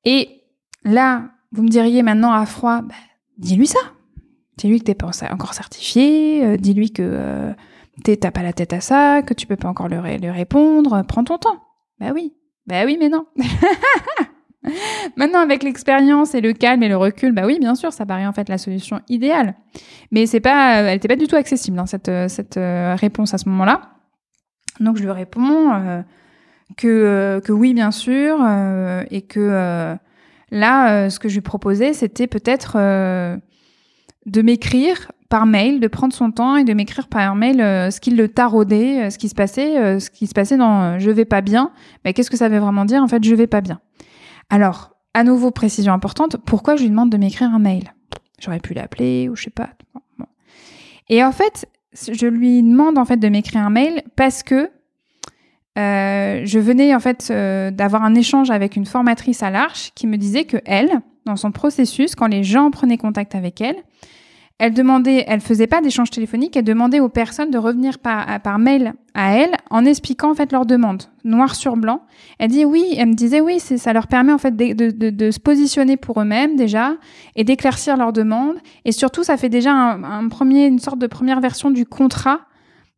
[0.04, 0.28] Et
[0.84, 2.94] là, vous me diriez maintenant à froid, bah,
[3.38, 3.80] dis-lui ça,
[4.60, 7.52] Dis-lui que t'es pas encore certifié, euh, dis-lui que euh,
[8.04, 9.96] t'as pas la tête à ça, que tu peux pas encore lui,
[10.28, 11.62] répondre, prends ton temps.
[11.98, 12.34] Bah oui,
[12.66, 13.24] bah oui, mais non.
[15.16, 18.26] Maintenant, avec l'expérience et le calme et le recul, bah oui, bien sûr, ça paraît
[18.26, 19.54] en fait la solution idéale.
[20.10, 23.38] Mais c'est pas, elle était pas du tout accessible hein, cette cette euh, réponse à
[23.38, 23.92] ce moment-là.
[24.80, 26.02] Donc je lui réponds euh,
[26.76, 28.38] que que oui, bien sûr,
[29.10, 29.96] et que
[30.50, 32.76] là, ce que je lui proposais, c'était peut-être
[34.26, 38.00] de m'écrire par mail, de prendre son temps et de m'écrire par mail euh, ce
[38.00, 41.10] qu'il le taraudait, euh, ce qui se passait, euh, ce qui se passait dans je
[41.10, 41.70] vais pas bien.
[42.04, 43.02] Mais qu'est-ce que ça veut vraiment dire?
[43.02, 43.80] En fait, je vais pas bien.
[44.50, 47.94] Alors, à nouveau précision importante, pourquoi je lui demande de m'écrire un mail?
[48.40, 49.70] J'aurais pu l'appeler ou je sais pas.
[51.08, 54.70] Et en fait, je lui demande en fait de m'écrire un mail parce que
[55.78, 60.16] euh, je venais en fait d'avoir un échange avec une formatrice à l'Arche qui me
[60.16, 63.76] disait que elle, dans son processus, quand les gens prenaient contact avec elle,
[64.60, 68.58] elle demandait, elle faisait pas d'échange téléphonique, elle demandait aux personnes de revenir par, par
[68.58, 72.02] mail à elle en expliquant en fait leur demande, noir sur blanc.
[72.38, 75.08] Elle dit oui, elle me disait oui, c'est ça leur permet en fait de, de,
[75.08, 76.92] de, se positionner pour eux-mêmes déjà
[77.36, 81.40] et d'éclaircir leur demande et surtout ça fait déjà un, premier, une sorte de première
[81.40, 82.40] version du contrat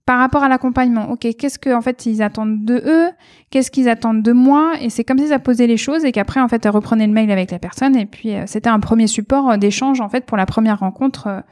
[0.07, 1.11] par rapport à l'accompagnement.
[1.11, 3.11] Ok, qu'est-ce que en fait ils attendent de eux,
[3.51, 6.41] qu'est-ce qu'ils attendent de moi, et c'est comme si ça posait les choses et qu'après
[6.41, 9.07] en fait elle reprenait le mail avec la personne et puis euh, c'était un premier
[9.07, 11.45] support euh, d'échange en fait pour la première rencontre,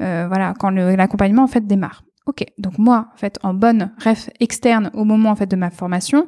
[0.00, 2.02] euh, voilà quand l'accompagnement en fait démarre.
[2.26, 5.70] Ok, donc moi en fait en bonne ref externe au moment en fait de ma
[5.70, 6.26] formation,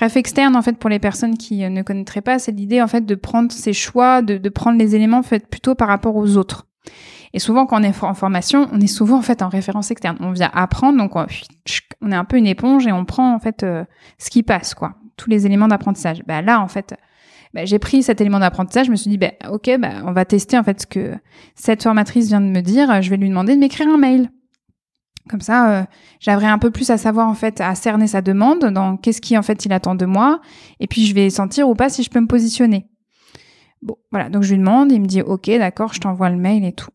[0.00, 3.04] ref externe en fait pour les personnes qui ne connaîtraient pas, c'est l'idée en fait
[3.04, 6.36] de prendre ses choix, de, de prendre les éléments en fait plutôt par rapport aux
[6.36, 6.66] autres.
[7.36, 10.16] Et souvent, quand on est en formation, on est souvent en fait en référence externe.
[10.20, 13.62] On vient apprendre, donc on est un peu une éponge et on prend en fait
[13.62, 13.84] euh,
[14.16, 16.22] ce qui passe, quoi, tous les éléments d'apprentissage.
[16.26, 16.94] Bah là, en fait,
[17.52, 18.86] bah, j'ai pris cet élément d'apprentissage.
[18.86, 21.12] Je me suis dit, bah, ok, bah, on va tester en fait ce que
[21.54, 23.02] cette formatrice vient de me dire.
[23.02, 24.30] Je vais lui demander de m'écrire un mail.
[25.28, 25.84] Comme ça, euh,
[26.26, 29.42] un peu plus à savoir en fait à cerner sa demande, dans qu'est-ce qui en
[29.42, 30.40] fait il attend de moi,
[30.80, 32.86] et puis je vais sentir ou pas si je peux me positionner.
[33.82, 36.64] Bon, voilà, donc je lui demande, il me dit ok, d'accord, je t'envoie le mail
[36.64, 36.88] et tout.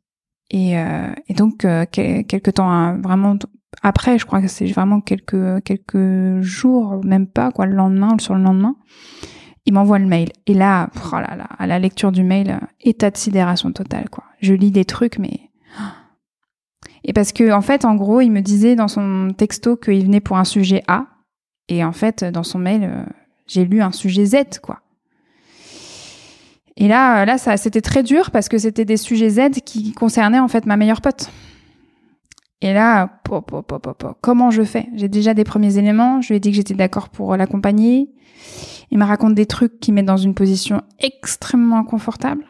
[0.52, 3.38] Et, euh, et donc euh, quelques temps hein, vraiment
[3.84, 8.36] après, je crois que c'est vraiment quelques quelques jours, même pas quoi, le lendemain sur
[8.36, 8.76] le lendemain,
[9.66, 10.30] il m'envoie le mail.
[10.46, 14.26] Et là, oh à la lecture du mail, état de sidération totale quoi.
[14.42, 15.40] Je lis des trucs mais
[17.04, 20.20] et parce que, en fait, en gros, il me disait dans son texto qu'il venait
[20.20, 21.08] pour un sujet A.
[21.68, 23.04] Et en fait, dans son mail, euh,
[23.48, 24.81] j'ai lu un sujet Z, quoi.
[26.82, 30.40] Et là, là, ça, c'était très dur parce que c'était des sujets Z qui concernaient
[30.40, 31.30] en fait ma meilleure pote.
[32.62, 33.22] Et là,
[34.20, 34.90] comment je fais?
[34.96, 36.22] J'ai déjà des premiers éléments.
[36.22, 38.10] Je lui ai dit que j'étais d'accord pour l'accompagner.
[38.90, 42.46] Il me raconte des trucs qui mettent dans une position extrêmement inconfortable.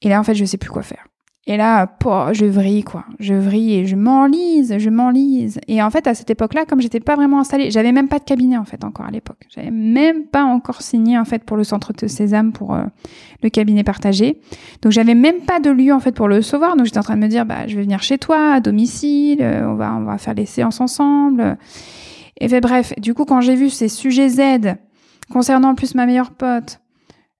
[0.00, 1.04] Et là, en fait, je sais plus quoi faire.
[1.48, 1.88] Et là,
[2.32, 3.04] je vrille, quoi.
[3.18, 5.58] Je vrille et je m'enlise, je m'enlise.
[5.66, 8.24] Et en fait, à cette époque-là, comme j'étais pas vraiment installée, j'avais même pas de
[8.24, 9.44] cabinet, en fait, encore à l'époque.
[9.48, 12.84] J'avais même pas encore signé, en fait, pour le centre de Sésame, pour euh,
[13.42, 14.40] le cabinet partagé.
[14.82, 16.76] Donc, j'avais même pas de lieu, en fait, pour le recevoir.
[16.76, 19.42] Donc, j'étais en train de me dire, bah, je vais venir chez toi, à domicile,
[19.42, 21.58] euh, on va, on va faire les séances ensemble.
[22.40, 22.92] Et fait, bref.
[22.98, 24.76] Du coup, quand j'ai vu ces sujets Z,
[25.32, 26.81] concernant en plus ma meilleure pote,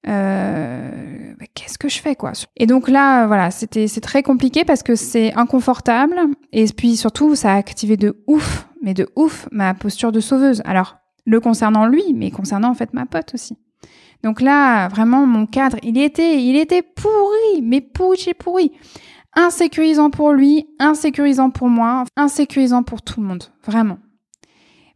[0.09, 2.33] euh, bah, qu'est-ce que je fais quoi?
[2.57, 6.17] Et donc là, voilà, c'était c'est très compliqué parce que c'est inconfortable
[6.53, 10.63] et puis surtout ça a activé de ouf, mais de ouf ma posture de sauveuse.
[10.65, 13.57] Alors le concernant lui, mais concernant en fait ma pote aussi.
[14.25, 18.73] Donc là, vraiment mon cadre, il était il était pourri, mais pourri chez pourri.
[19.35, 23.99] Insécurisant pour lui, insécurisant pour moi, insécurisant pour tout le monde, vraiment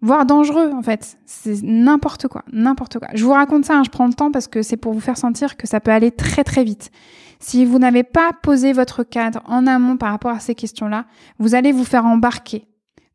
[0.01, 1.19] voire dangereux en fait.
[1.25, 3.09] C'est n'importe quoi, n'importe quoi.
[3.15, 5.19] Je vous raconte ça, hein, je prends le temps parce que c'est pour vous faire
[5.19, 6.91] sentir que ça peut aller très très vite.
[7.39, 11.05] Si vous n'avez pas posé votre cadre en amont par rapport à ces questions-là,
[11.39, 12.67] vous allez vous faire embarquer,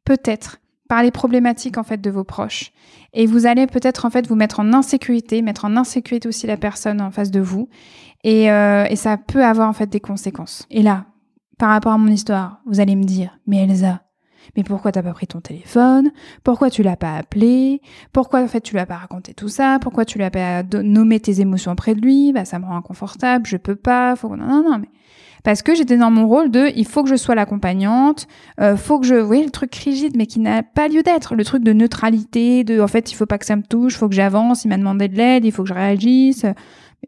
[0.05, 2.71] peut-être, par les problématiques en fait de vos proches,
[3.13, 6.57] et vous allez peut-être en fait vous mettre en insécurité, mettre en insécurité aussi la
[6.57, 7.69] personne en face de vous,
[8.23, 10.67] et, euh, et ça peut avoir en fait des conséquences.
[10.69, 11.05] Et là,
[11.57, 14.01] par rapport à mon histoire, vous allez me dire, mais Elsa,
[14.55, 16.11] mais pourquoi t'as pas pris ton téléphone?
[16.43, 17.81] Pourquoi tu l'as pas appelé?
[18.11, 19.77] Pourquoi en fait tu lui as pas raconté tout ça?
[19.81, 22.33] Pourquoi tu lui as pas nommé tes émotions près de lui?
[22.33, 24.15] Bah ça me rend inconfortable, je peux pas.
[24.15, 24.89] Faut non non non mais
[25.43, 28.27] parce que j'étais dans mon rôle de il faut que je sois l'accompagnante,
[28.59, 31.43] euh, faut que je voyez le truc rigide mais qui n'a pas lieu d'être, le
[31.43, 34.15] truc de neutralité, de en fait il faut pas que ça me touche, faut que
[34.15, 36.45] j'avance, il m'a demandé de l'aide, il faut que je réagisse.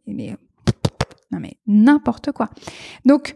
[0.08, 0.36] Mais,
[1.32, 2.50] non mais n'importe quoi.
[3.06, 3.36] Donc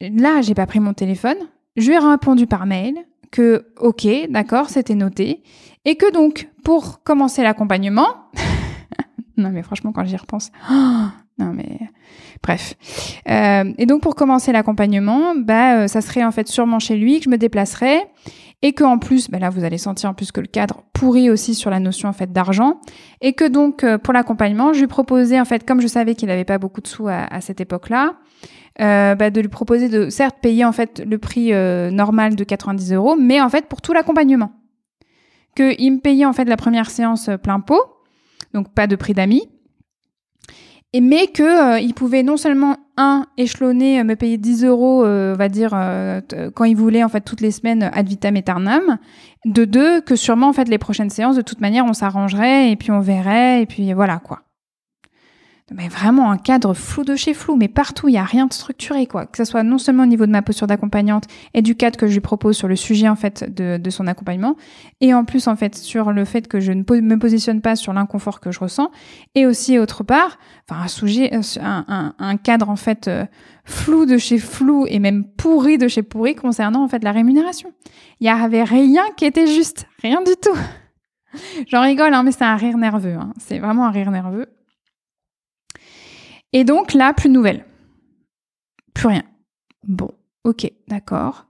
[0.00, 1.36] là, j'ai pas pris mon téléphone,
[1.76, 2.94] je lui ai répondu par mail,
[3.30, 5.42] que, ok, d'accord, c'était noté,
[5.84, 8.08] et que donc, pour commencer l'accompagnement,
[9.36, 11.78] non mais franchement, quand j'y repense, non mais,
[12.42, 12.74] bref,
[13.28, 17.18] euh, et donc pour commencer l'accompagnement, bah, euh, ça serait en fait sûrement chez lui
[17.18, 18.10] que je me déplacerais,
[18.60, 21.30] et que en plus, bah là vous allez sentir en plus que le cadre pourrit
[21.30, 22.80] aussi sur la notion en fait d'argent,
[23.20, 26.28] et que donc euh, pour l'accompagnement, je lui proposais en fait, comme je savais qu'il
[26.28, 28.16] n'avait pas beaucoup de sous à, à cette époque-là,
[28.80, 32.44] euh, bah, de lui proposer de certes payer en fait le prix euh, normal de
[32.44, 34.52] 90 euros, mais en fait pour tout l'accompagnement.
[35.56, 37.82] Qu'il me payait en fait la première séance euh, plein pot,
[38.54, 39.48] donc pas de prix d'amis,
[40.94, 45.70] mais que il pouvait non seulement un échelonner, me payer 10 euros, on va dire
[46.54, 48.98] quand il voulait en fait toutes les semaines ad vitam aeternam,
[49.44, 52.76] de deux que sûrement en fait les prochaines séances de toute manière on s'arrangerait et
[52.76, 54.47] puis on verrait et puis voilà quoi
[55.70, 58.52] mais vraiment un cadre flou de chez flou, mais partout, il n'y a rien de
[58.52, 59.26] structuré, quoi.
[59.26, 62.06] Que ce soit non seulement au niveau de ma posture d'accompagnante et du cadre que
[62.06, 64.56] je lui propose sur le sujet, en fait, de, de son accompagnement,
[65.00, 67.92] et en plus, en fait, sur le fait que je ne me positionne pas sur
[67.92, 68.90] l'inconfort que je ressens,
[69.34, 73.26] et aussi, autre part, enfin, un sujet, un, un, un cadre, en fait, euh,
[73.64, 77.72] flou de chez flou et même pourri de chez pourri concernant, en fait, la rémunération.
[78.20, 79.86] Il n'y avait rien qui était juste.
[80.02, 80.56] Rien du tout.
[81.68, 83.14] J'en rigole, hein, mais c'est un rire nerveux.
[83.14, 83.32] Hein.
[83.38, 84.46] C'est vraiment un rire nerveux.
[86.52, 87.64] Et donc là, plus de nouvelles.
[88.94, 89.22] Plus rien.
[89.86, 90.10] Bon,
[90.44, 91.46] ok, d'accord.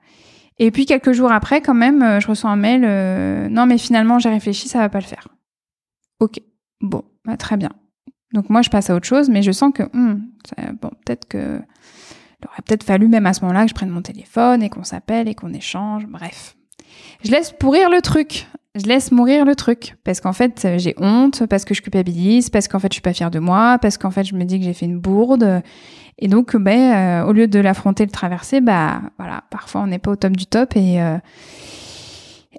[0.59, 2.85] Et puis quelques jours après, quand même, euh, je reçois un mail.
[2.85, 5.29] Euh, non, mais finalement, j'ai réfléchi, ça va pas le faire.
[6.21, 6.41] Ok,
[6.81, 7.71] bon, bah, très bien.
[8.35, 10.21] Donc moi, je passe à autre chose, mais je sens que, hmm,
[10.81, 11.61] bon, peut-être que,
[12.41, 14.85] il aurait peut-être fallu même à ce moment-là que je prenne mon téléphone et qu'on
[14.85, 16.07] s'appelle et qu'on échange.
[16.07, 16.57] Bref,
[17.25, 18.47] je laisse pourrir le truc
[18.79, 22.69] je laisse mourir le truc parce qu'en fait j'ai honte, parce que je culpabilise, parce
[22.69, 24.65] qu'en fait je suis pas fière de moi, parce qu'en fait je me dis que
[24.65, 25.63] j'ai fait une bourde
[26.19, 29.99] et donc ben euh, au lieu de l'affronter, le traverser, bah voilà, parfois on n'est
[29.99, 31.19] pas au top du top et euh,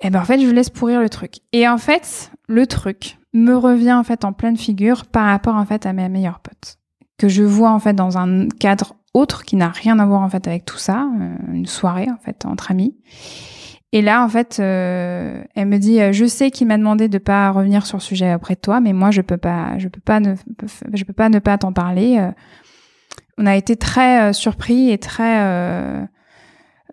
[0.01, 1.35] et ben en fait je laisse pourrir le truc.
[1.53, 5.65] Et en fait le truc me revient en fait en pleine figure par rapport en
[5.65, 6.79] fait à mes meilleures potes
[7.19, 10.29] que je vois en fait dans un cadre autre qui n'a rien à voir en
[10.29, 12.95] fait avec tout ça, euh, une soirée en fait entre amis.
[13.91, 17.49] Et là, en fait, euh, elle me dit, je sais qu'il m'a demandé de pas
[17.49, 20.19] revenir sur le sujet auprès de toi, mais moi, je peux pas, je peux pas
[20.19, 20.35] ne,
[20.93, 22.29] je peux pas ne pas t'en parler.
[23.39, 26.07] On a été très surpris et très,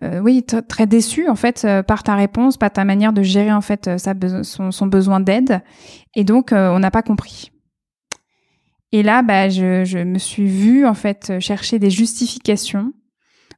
[0.01, 3.99] oui, très déçus en fait par ta réponse, par ta manière de gérer en fait
[3.99, 5.61] sa son, son besoin d'aide,
[6.15, 7.51] et donc on n'a pas compris.
[8.91, 12.93] Et là, bah, je, je me suis vue en fait chercher des justifications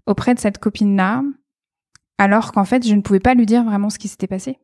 [0.08, 1.22] auprès de cette copine-là,
[2.20, 4.60] alors qu'en fait, je ne pouvais pas lui dire vraiment ce qui s'était passé.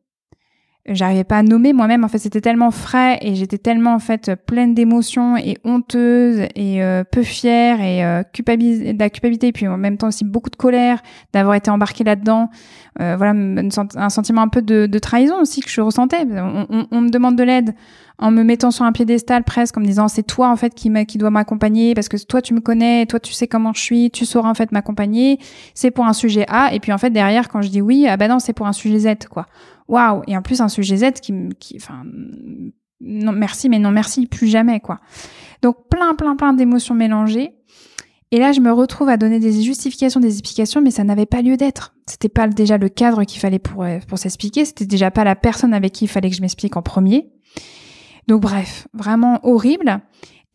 [0.88, 2.04] J'arrivais pas à nommer moi-même.
[2.04, 6.82] En fait, c'était tellement frais et j'étais tellement en fait pleine d'émotions et honteuse et
[6.82, 10.50] euh, peu fière et euh, de la culpabilité, et puis en même temps aussi beaucoup
[10.50, 12.50] de colère d'avoir été embarquée là-dedans.
[13.00, 13.32] Euh, voilà,
[13.96, 16.24] un sentiment un peu de, trahison aussi que je ressentais.
[16.90, 17.74] On, me demande de l'aide
[18.18, 20.90] en me mettant sur un piédestal presque, en me disant c'est toi en fait qui,
[21.06, 24.10] qui doit m'accompagner parce que toi tu me connais, toi tu sais comment je suis,
[24.10, 25.38] tu sauras en fait m'accompagner.
[25.74, 28.16] C'est pour un sujet A et puis en fait derrière quand je dis oui, ah
[28.16, 29.46] ben non c'est pour un sujet Z quoi.
[29.88, 32.02] Waouh Et en plus un sujet Z qui, qui enfin
[33.00, 35.00] non merci mais non merci plus jamais quoi.
[35.62, 37.52] Donc plein plein plein d'émotions mélangées.
[38.32, 41.42] Et là, je me retrouve à donner des justifications, des explications, mais ça n'avait pas
[41.42, 41.94] lieu d'être.
[42.06, 44.64] C'était pas déjà le cadre qu'il fallait pour, pour s'expliquer.
[44.64, 47.30] C'était déjà pas la personne avec qui il fallait que je m'explique en premier.
[48.26, 50.00] Donc bref, vraiment horrible.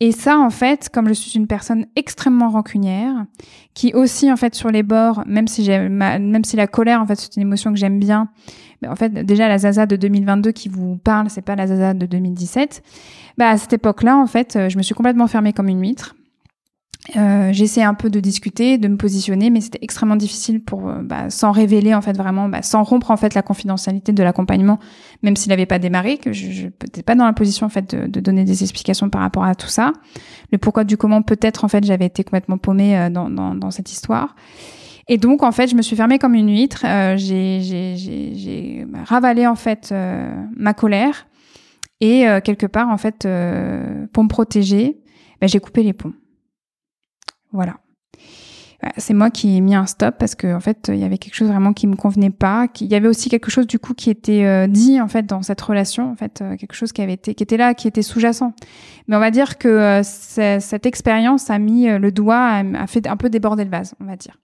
[0.00, 3.24] Et ça, en fait, comme je suis une personne extrêmement rancunière,
[3.72, 7.06] qui aussi, en fait, sur les bords, même si j'ai, même si la colère, en
[7.06, 8.28] fait, c'est une émotion que j'aime bien,
[8.82, 11.94] mais en fait, déjà la Zaza de 2022 qui vous parle, c'est pas la Zaza
[11.94, 12.82] de 2017.
[13.38, 16.14] Bah, à cette époque-là, en fait, je me suis complètement fermée comme une huître.
[17.16, 21.02] Euh, j'essaie un peu de discuter, de me positionner, mais c'était extrêmement difficile pour, euh,
[21.02, 24.78] bah, sans révéler en fait vraiment, bah, sans rompre en fait la confidentialité de l'accompagnement,
[25.22, 28.06] même s'il n'avait pas démarré, que je n'étais pas dans la position en fait de,
[28.06, 29.92] de, donner des explications par rapport à tout ça,
[30.52, 33.72] le pourquoi du comment peut-être en fait j'avais été complètement paumée euh, dans, dans, dans,
[33.72, 34.36] cette histoire.
[35.08, 39.56] Et donc en fait je me suis fermée comme une huître, euh, j'ai ravalé en
[39.56, 39.94] fait
[40.56, 41.26] ma colère
[42.00, 43.28] et quelque part en fait
[44.12, 45.00] pour me protéger,
[45.40, 46.14] bah, j'ai coupé les ponts.
[47.52, 47.76] Voilà.
[48.96, 51.34] C'est moi qui ai mis un stop parce que en fait il y avait quelque
[51.34, 52.66] chose vraiment qui me convenait pas.
[52.80, 55.42] Il y avait aussi quelque chose du coup qui était euh, dit en fait dans
[55.42, 58.02] cette relation, en fait euh, quelque chose qui avait été qui était là, qui était
[58.02, 58.52] sous-jacent.
[59.06, 63.16] Mais on va dire que euh, cette expérience a mis le doigt, a, fait un
[63.16, 64.36] peu déborder le vase, on va dire.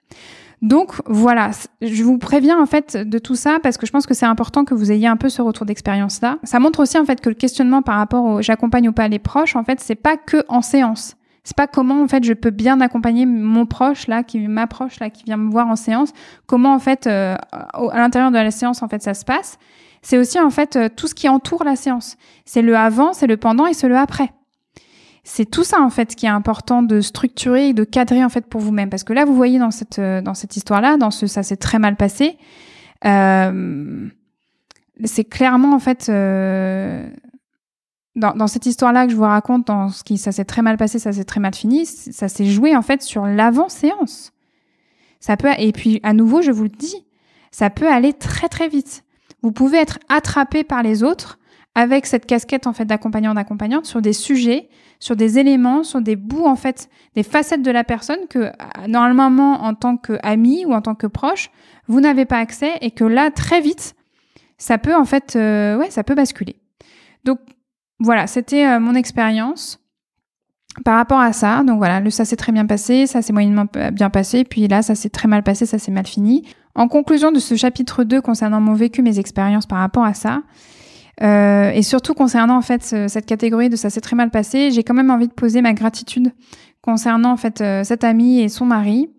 [0.60, 4.14] Donc voilà, je vous préviens en fait de tout ça parce que je pense que
[4.14, 6.38] c'est important que vous ayez un peu ce retour d'expérience là.
[6.42, 9.20] Ça montre aussi en fait que le questionnement par rapport au j'accompagne ou pas les
[9.20, 11.14] proches, en fait, c'est pas que en séance.
[11.44, 15.08] C'est pas comment en fait je peux bien accompagner mon proche là qui m'approche là
[15.08, 16.12] qui vient me voir en séance.
[16.46, 19.58] Comment en fait euh, à l'intérieur de la séance en fait ça se passe.
[20.02, 22.16] C'est aussi en fait euh, tout ce qui entoure la séance.
[22.44, 24.30] C'est le avant c'est le pendant et c'est le après
[25.28, 28.46] c'est tout ça en fait qui est important de structurer et de cadrer en fait
[28.46, 31.10] pour vous-même parce que là vous voyez dans cette euh, dans cette histoire là dans
[31.10, 32.38] ce ça s'est très mal passé
[33.04, 34.08] euh,
[35.04, 37.06] c'est clairement en fait euh,
[38.16, 40.76] dans, dans, cette histoire-là que je vous raconte, dans ce qui ça s'est très mal
[40.76, 44.32] passé, ça s'est très mal fini, ça s'est joué en fait sur l'avant-séance.
[45.20, 47.06] Ça peut et puis à nouveau, je vous le dis,
[47.52, 49.04] ça peut aller très très vite.
[49.42, 51.38] Vous pouvez être attrapé par les autres
[51.76, 54.68] avec cette casquette en fait d'accompagnant d'accompagnante sur des sujets,
[55.00, 58.50] sur des éléments, sur des bouts en fait, des facettes de la personne que
[58.86, 61.50] normalement en tant qu'ami ou en tant que proche,
[61.86, 63.94] vous n'avez pas accès et que là très vite,
[64.56, 66.56] ça peut en fait, euh, ça peut basculer.
[67.24, 67.38] Donc
[68.00, 69.80] voilà, c'était euh, mon expérience
[70.84, 71.62] par rapport à ça.
[71.64, 74.94] Donc voilà, ça s'est très bien passé, ça s'est moyennement bien passé, puis là, ça
[74.94, 76.44] s'est très mal passé, ça s'est mal fini.
[76.74, 80.42] En conclusion de ce chapitre 2 concernant mon vécu, mes expériences par rapport à ça,
[81.22, 84.84] euh, et surtout concernant en fait cette catégorie de ça s'est très mal passé, j'ai
[84.84, 86.32] quand même envie de poser ma gratitude
[86.80, 89.10] concernant en fait euh, cette amie et son mari.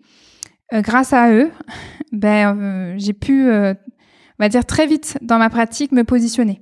[0.72, 1.52] Euh, grâce à eux,
[2.12, 3.76] ben j'ai pu, on
[4.40, 6.62] va dire très vite dans ma pratique, me positionner.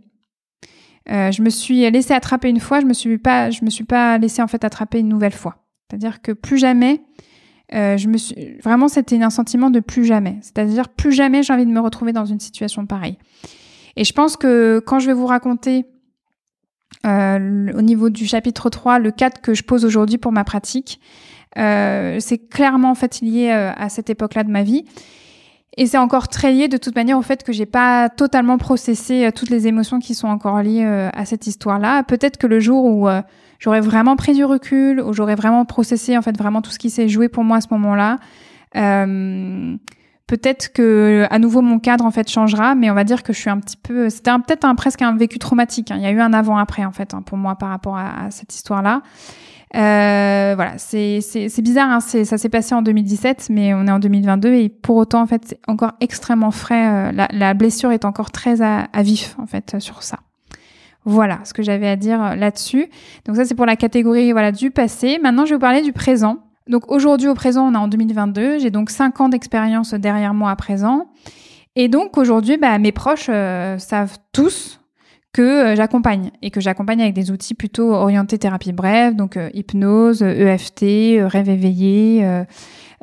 [1.10, 4.17] Je me suis laissé attraper une fois, je me suis pas, je me suis pas
[4.17, 5.63] laissé en fait attraper une nouvelle fois.
[5.89, 7.02] C'est-à-dire que plus jamais,
[7.71, 10.38] je me suis vraiment c'était un sentiment de plus jamais.
[10.42, 13.17] C'est-à-dire plus jamais j'ai envie de me retrouver dans une situation pareille.
[13.98, 15.87] Et je pense que quand je vais vous raconter
[17.06, 21.02] euh, au niveau du chapitre 3 le cadre que je pose aujourd'hui pour ma pratique,
[21.58, 24.85] euh, c'est clairement en fait lié euh, à cette époque-là de ma vie.
[25.77, 29.29] Et c'est encore très lié de toute manière au fait que j'ai pas totalement processé
[29.35, 30.83] toutes les émotions qui sont encore liées
[31.13, 32.02] à cette histoire-là.
[32.02, 33.08] Peut-être que le jour où
[33.60, 36.89] j'aurais vraiment pris du recul, où j'aurais vraiment processé en fait vraiment tout ce qui
[36.89, 38.17] s'est joué pour moi à ce moment-là,
[40.28, 43.40] Peut-être que à nouveau mon cadre en fait changera, mais on va dire que je
[43.40, 44.10] suis un petit peu.
[44.10, 45.90] C'était peut-être un, presque un vécu traumatique.
[45.90, 45.96] Hein.
[45.98, 48.54] Il y a eu un avant-après en fait hein, pour moi par rapport à, cette
[48.54, 49.04] histoire-là.
[49.75, 51.21] Euh, voilà, c'est
[51.60, 51.90] bizarre.
[51.92, 55.28] Hein, ça s'est passé en 2017, mais on est en 2022 et pour autant en
[55.28, 56.88] fait c'est encore extrêmement frais.
[56.88, 60.19] Euh, la, la, blessure est encore très à, à, vif en fait sur ça.
[61.06, 62.88] Voilà ce que j'avais à dire euh, là-dessus.
[63.25, 65.19] Donc ça c'est pour la catégorie voilà du passé.
[65.23, 66.40] Maintenant je vais vous parler du présent.
[66.69, 68.59] Donc aujourd'hui, au présent, on est en 2022.
[68.59, 71.07] J'ai donc 5 ans d'expérience derrière moi à présent.
[71.75, 74.79] Et donc aujourd'hui, bah, mes proches euh, savent tous
[75.31, 79.51] que euh, j'accompagne et que j'accompagne avec des outils plutôt orientés thérapie brève, donc euh,
[79.53, 82.27] hypnose, EFT, rêve éveillé,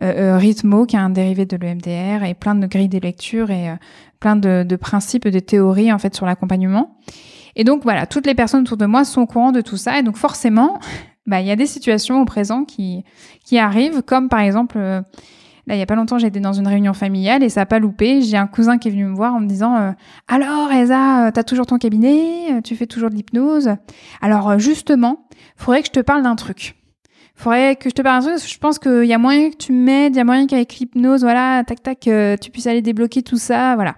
[0.00, 3.72] rythmo qui est un dérivé de l'EMDR et plein de grilles de lecture et
[4.18, 6.98] plein de, de, principes, de théories en fait sur l'accompagnement.
[7.54, 10.00] Et donc voilà, toutes les personnes autour de moi sont au courant de tout ça
[10.00, 10.80] et donc forcément,
[11.26, 13.04] bah, il y a des situations au présent qui,
[13.44, 15.00] qui arrivent, comme par exemple, euh,
[15.66, 17.78] là, il y a pas longtemps, j'étais dans une réunion familiale et ça a pas
[17.78, 18.20] loupé.
[18.22, 19.92] J'ai un cousin qui est venu me voir en me disant euh,
[20.28, 22.60] Alors, Elsa, euh, t'as toujours ton cabinet?
[22.62, 23.70] Tu fais toujours de l'hypnose?
[24.20, 26.76] Alors, justement, faudrait que je te parle d'un truc.
[27.36, 29.72] Faudrait que je te parle d'un truc je pense qu'il y a moyen que tu
[29.72, 32.00] m'aides, il y a moyen qu'avec l'hypnose, voilà, tac, tac,
[32.40, 33.96] tu puisses aller débloquer tout ça, voilà.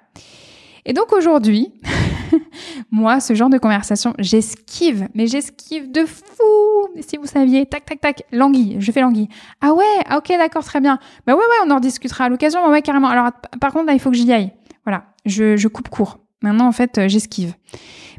[0.87, 1.73] Et donc aujourd'hui,
[2.91, 7.01] moi, ce genre de conversation, j'esquive, mais j'esquive de fou.
[7.01, 9.29] Si vous saviez, tac, tac, tac, languille, je fais languille.
[9.61, 10.99] Ah ouais, ah ok, d'accord, très bien.
[11.27, 13.09] Bah ouais, ouais, on en discutera à l'occasion, ouais, carrément.
[13.09, 14.53] Alors, par contre, là, il faut que j'y aille.
[14.85, 16.19] Voilà, je, je coupe court.
[16.43, 17.55] Maintenant, en fait, euh, j'esquive.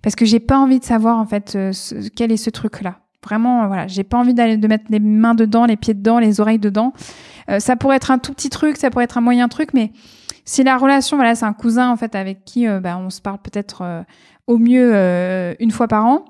[0.04, 1.72] Parce que j'ai pas envie de savoir, en fait, euh,
[2.16, 3.00] quel est ce truc-là.
[3.24, 6.20] Vraiment, euh, voilà, j'ai pas envie d'aller de mettre les mains dedans, les pieds dedans,
[6.20, 6.94] les oreilles dedans.
[7.60, 9.92] ça pourrait être un tout petit truc, ça pourrait être un moyen truc, mais
[10.48, 13.22] si la relation, voilà, c'est un cousin en fait avec qui euh, bah, on se
[13.22, 14.04] parle peut-être euh,
[14.48, 16.24] au mieux euh, une fois par an.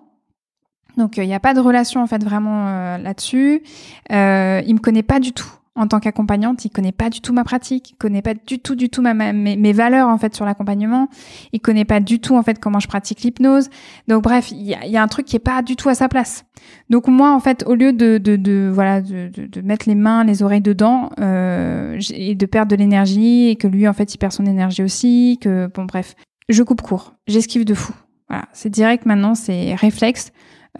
[0.97, 3.61] Donc il n'y a pas de relation en fait vraiment là-dessus.
[4.09, 7.43] Il me connaît pas du tout en tant qu'accompagnante, il connaît pas du tout ma
[7.43, 11.07] pratique, il connaît pas du tout, du tout ma, mes, valeurs en fait sur l'accompagnement,
[11.53, 13.69] il connaît pas du tout en fait comment je pratique l'hypnose.
[14.07, 15.95] Donc bref, il y a, y a, un truc qui est pas du tout à
[15.95, 16.45] sa place.
[16.89, 20.23] Donc moi en fait, au lieu de, de, de voilà de, de, mettre les mains,
[20.23, 24.17] les oreilles dedans euh, et de perdre de l'énergie et que lui en fait il
[24.17, 26.15] perd son énergie aussi, que bon bref,
[26.49, 27.93] je coupe court, j'esquive de fou.
[28.29, 30.31] Voilà, c'est direct maintenant, c'est réflexe,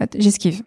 [0.02, 0.62] euh, j'esquive.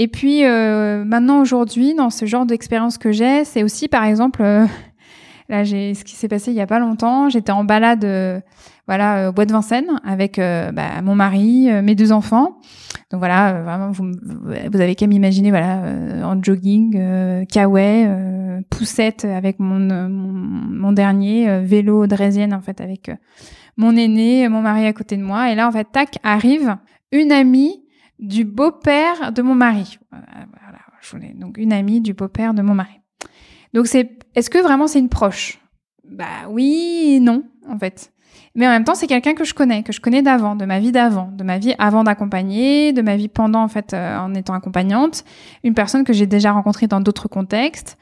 [0.00, 4.42] Et puis euh, maintenant aujourd'hui, dans ce genre d'expérience que j'ai, c'est aussi par exemple,
[4.42, 4.64] euh,
[5.48, 7.28] là j'ai ce qui s'est passé il y a pas longtemps.
[7.28, 8.40] J'étais en balade, euh,
[8.86, 12.58] voilà, au bois de Vincennes avec bah, mon mari, mes deux enfants.
[13.10, 15.82] Donc voilà, vraiment vous, vous avez qu'à m'imaginer, voilà,
[16.22, 18.08] en jogging, kawaii,
[18.70, 23.10] poussette avec mon, mon, mon dernier vélo draisienne en fait avec
[23.76, 25.50] mon aîné, mon mari à côté de moi.
[25.50, 26.76] Et là en fait, tac, arrive
[27.10, 27.82] une amie
[28.18, 29.98] du beau-père de mon mari.
[30.10, 33.00] Voilà, je voulais, donc une amie du beau-père de mon mari.
[33.74, 35.58] Donc c'est, est-ce que vraiment c'est une proche?
[36.04, 38.12] Bah oui, non, en fait.
[38.54, 40.80] Mais en même temps, c'est quelqu'un que je connais, que je connais d'avant, de ma
[40.80, 44.34] vie d'avant, de ma vie avant d'accompagner, de ma vie pendant en fait euh, en
[44.34, 45.24] étant accompagnante,
[45.64, 47.98] une personne que j'ai déjà rencontrée dans d'autres contextes.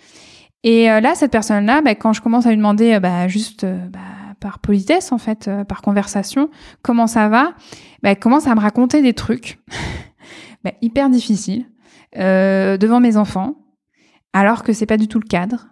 [0.62, 3.66] Et euh, là, cette personne-là, bah, quand je commence à lui demander, euh, bah, juste,
[3.66, 4.00] bah,
[4.40, 6.50] par politesse en fait, euh, par conversation,
[6.82, 7.54] comment ça va,
[8.02, 9.58] bah, elle commence à me raconter des trucs
[10.64, 11.66] bah, hyper difficiles
[12.16, 13.56] euh, devant mes enfants,
[14.32, 15.68] alors que c'est pas du tout le cadre.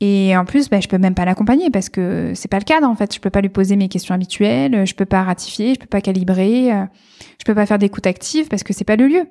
[0.00, 2.86] Et en plus, bah, je peux même pas l'accompagner parce que c'est pas le cadre
[2.86, 3.14] en fait.
[3.14, 6.02] Je peux pas lui poser mes questions habituelles, je peux pas ratifier, je peux pas
[6.02, 6.84] calibrer, euh,
[7.38, 9.26] je peux pas faire d'écoute active parce que c'est pas le lieu.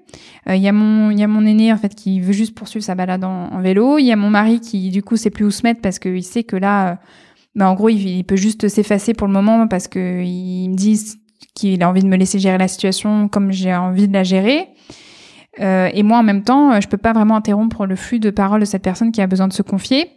[0.48, 2.96] Il y a mon y a mon aîné en fait qui veut juste poursuivre sa
[2.96, 4.00] balade en, en vélo.
[4.00, 6.24] Il y a mon mari qui du coup sait plus où se mettre parce qu'il
[6.24, 7.00] sait que là
[7.56, 10.99] bah, en gros, il, peut juste s'effacer pour le moment parce que il me dit
[11.53, 14.68] qu'il a envie de me laisser gérer la situation comme j'ai envie de la gérer.
[15.62, 18.60] Euh, et moi, en même temps, je peux pas vraiment interrompre le flux de parole
[18.60, 20.12] de cette personne qui a besoin de se confier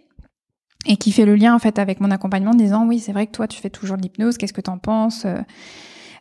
[0.86, 3.26] et qui fait le lien en fait avec mon accompagnement, en disant oui, c'est vrai
[3.26, 4.36] que toi, tu fais toujours de l'hypnose.
[4.36, 5.26] Qu'est-ce que t'en penses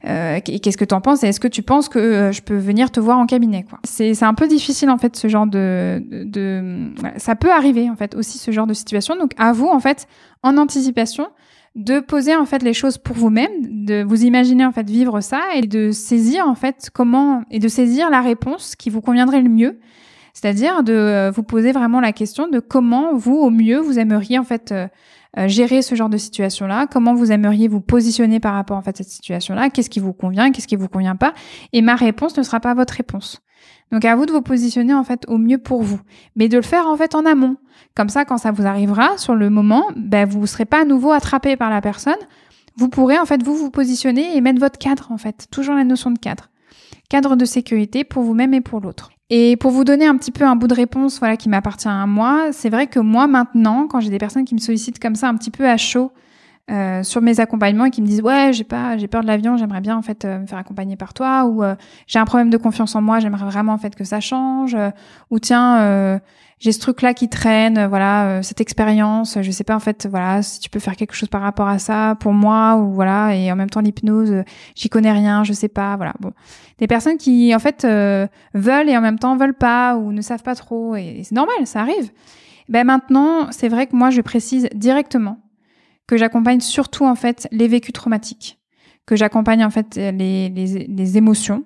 [0.07, 2.91] euh, qu'est-ce que tu en penses est-ce que tu penses que euh, je peux venir
[2.91, 7.35] te voir en cabinet C'est un peu difficile en fait ce genre de, de, ça
[7.35, 9.15] peut arriver en fait aussi ce genre de situation.
[9.17, 10.07] Donc à vous en fait
[10.43, 11.27] en anticipation
[11.75, 15.41] de poser en fait les choses pour vous-même, de vous imaginer en fait vivre ça
[15.55, 19.49] et de saisir en fait comment et de saisir la réponse qui vous conviendrait le
[19.49, 19.79] mieux.
[20.33, 24.37] C'est-à-dire de euh, vous poser vraiment la question de comment vous au mieux vous aimeriez
[24.37, 24.87] en fait euh,
[25.45, 29.03] gérer ce genre de situation-là Comment vous aimeriez vous positionner par rapport en fait à
[29.03, 31.33] cette situation-là Qu'est-ce qui vous convient Qu'est-ce qui vous convient pas
[31.73, 33.41] Et ma réponse ne sera pas votre réponse.
[33.91, 35.99] Donc à vous de vous positionner en fait au mieux pour vous,
[36.35, 37.57] mais de le faire en fait en amont.
[37.95, 40.85] Comme ça, quand ça vous arrivera sur le moment, ben vous ne serez pas à
[40.85, 42.17] nouveau attrapé par la personne.
[42.75, 45.83] Vous pourrez en fait vous vous positionner et mettre votre cadre en fait, toujours la
[45.83, 46.49] notion de cadre,
[47.09, 49.11] cadre de sécurité pour vous-même et pour l'autre.
[49.29, 52.05] Et pour vous donner un petit peu un bout de réponse voilà, qui m'appartient à
[52.05, 55.27] moi, c'est vrai que moi maintenant, quand j'ai des personnes qui me sollicitent comme ça
[55.27, 56.11] un petit peu à chaud,
[56.69, 59.55] euh, sur mes accompagnements et qui me disent ouais j'ai pas j'ai peur de l'avion
[59.55, 61.75] j'aimerais bien en fait euh, me faire accompagner par toi ou euh,
[62.07, 64.75] j'ai un problème de confiance en moi j'aimerais vraiment en fait que ça change
[65.29, 66.19] ou tiens
[66.59, 70.41] j'ai ce truc là qui traîne voilà cette expérience je sais pas en fait voilà
[70.41, 73.51] si tu peux faire quelque chose par rapport à ça pour moi ou voilà et
[73.51, 74.43] en même temps l'hypnose
[74.75, 76.31] j'y connais rien je sais pas voilà bon.
[76.79, 77.85] Des personnes qui en fait
[78.53, 81.35] veulent et en même temps veulent pas ou ne savent pas trop et, et c'est
[81.35, 82.11] normal ça arrive.
[82.69, 85.39] Ben maintenant c'est vrai que moi je précise directement
[86.07, 88.57] que j'accompagne surtout en fait les vécus traumatiques,
[89.05, 91.65] que j'accompagne en fait les, les, les, émotions,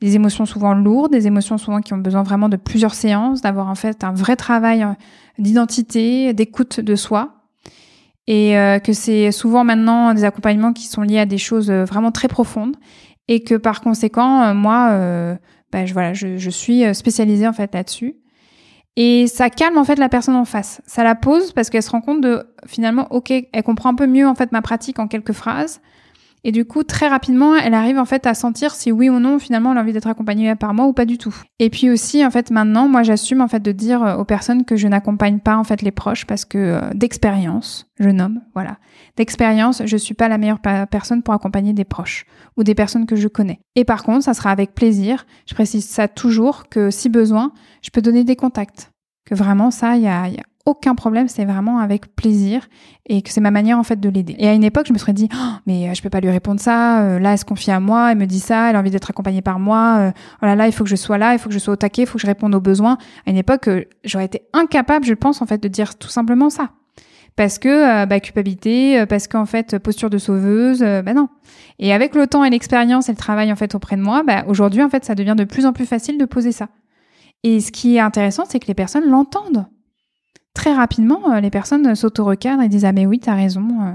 [0.00, 3.68] les émotions souvent lourdes, des émotions souvent qui ont besoin vraiment de plusieurs séances, d'avoir
[3.68, 4.92] en fait un vrai travail euh,
[5.38, 7.34] d'identité, d'écoute de soi.
[8.26, 11.84] Et euh, que c'est souvent maintenant des accompagnements qui sont liés à des choses euh,
[11.84, 12.76] vraiment très profondes
[13.28, 14.90] et que par conséquent, moi,
[15.70, 18.16] ben, je, voilà, je suis spécialisée en fait là-dessus.
[18.96, 20.82] Et ça calme en fait la personne en face.
[20.86, 24.06] Ça la pose parce qu'elle se rend compte de finalement, ok, elle comprend un peu
[24.06, 25.80] mieux en fait ma pratique en quelques phrases.
[26.44, 29.38] Et du coup, très rapidement, elle arrive en fait à sentir si oui ou non
[29.38, 31.34] finalement elle a envie d'être accompagnée par moi ou pas du tout.
[31.58, 34.64] Et puis aussi en fait maintenant, moi j'assume en fait de dire euh, aux personnes
[34.64, 38.78] que je n'accompagne pas en fait les proches parce que euh, d'expérience, je nomme, voilà,
[39.16, 40.60] d'expérience, je suis pas la meilleure
[40.90, 42.24] personne pour accompagner des proches
[42.56, 43.60] ou des personnes que je connais.
[43.76, 45.26] Et par contre, ça sera avec plaisir.
[45.46, 48.92] Je précise ça toujours que si besoin, je peux donner des contacts.
[49.26, 52.68] Que vraiment ça, il y a, y a aucun problème, c'est vraiment avec plaisir
[53.06, 54.36] et que c'est ma manière en fait de l'aider.
[54.38, 56.28] Et à une époque, je me serais dit oh, mais euh, je peux pas lui
[56.28, 58.78] répondre ça, euh, là elle se confie à moi, elle me dit ça, elle a
[58.78, 60.10] envie d'être accompagnée par moi, euh,
[60.42, 61.76] oh là là, il faut que je sois là, il faut que je sois au
[61.76, 62.98] taquet, il faut que je réponde aux besoins.
[63.26, 63.70] À une époque,
[64.04, 66.70] j'aurais été incapable, je pense en fait de dire tout simplement ça.
[67.36, 71.28] Parce que bah, culpabilité, parce qu'en fait posture de sauveuse, bah non.
[71.78, 74.44] Et avec le temps et l'expérience et le travail en fait auprès de moi, bah,
[74.46, 76.68] aujourd'hui en fait ça devient de plus en plus facile de poser ça.
[77.42, 79.66] Et ce qui est intéressant, c'est que les personnes l'entendent
[80.54, 83.66] très rapidement, euh, les personnes s'auto-recadrent et disent Ah, mais oui, t'as raison.
[83.82, 83.92] Euh,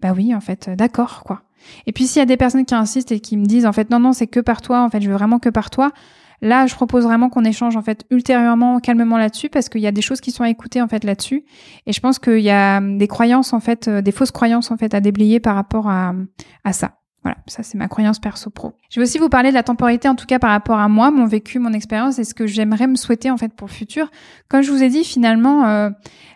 [0.00, 1.42] bah oui, en fait, euh, d'accord, quoi.
[1.86, 3.90] Et puis, s'il y a des personnes qui insistent et qui me disent En fait,
[3.90, 5.92] non, non, c'est que par toi, en fait, je veux vraiment que par toi.
[6.42, 9.92] Là, je propose vraiment qu'on échange en fait ultérieurement, calmement là-dessus, parce qu'il y a
[9.92, 11.44] des choses qui sont à écouter en fait là-dessus.
[11.84, 14.94] Et je pense qu'il y a des croyances en fait, des fausses croyances en fait
[14.94, 16.14] à déblayer par rapport à,
[16.64, 16.99] à ça.
[17.22, 18.72] Voilà, ça c'est ma croyance perso-pro.
[18.88, 21.10] Je vais aussi vous parler de la temporalité, en tout cas par rapport à moi,
[21.10, 24.10] mon vécu, mon expérience et ce que j'aimerais me souhaiter en fait pour le futur.
[24.48, 25.90] Comme je vous ai dit, finalement, euh,